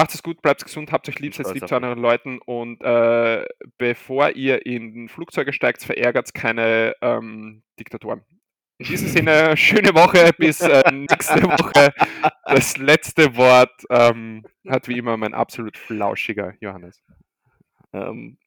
[0.00, 3.44] Macht es gut, bleibt gesund, habt euch lieb, seid lieb zu anderen Leuten und äh,
[3.76, 8.22] bevor ihr in Flugzeuge steigt, verärgert keine ähm, Diktatoren.
[8.78, 11.92] In diesem Sinne, schöne Woche, bis äh, nächste Woche.
[12.46, 17.02] Das letzte Wort ähm, hat wie immer mein absolut flauschiger Johannes.
[17.92, 18.38] Ähm,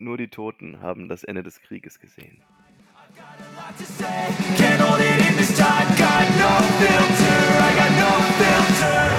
[0.00, 2.42] nur die Toten haben das Ende des Krieges gesehen.
[4.56, 9.17] Can't hold it in this time, got no filter, I got no filter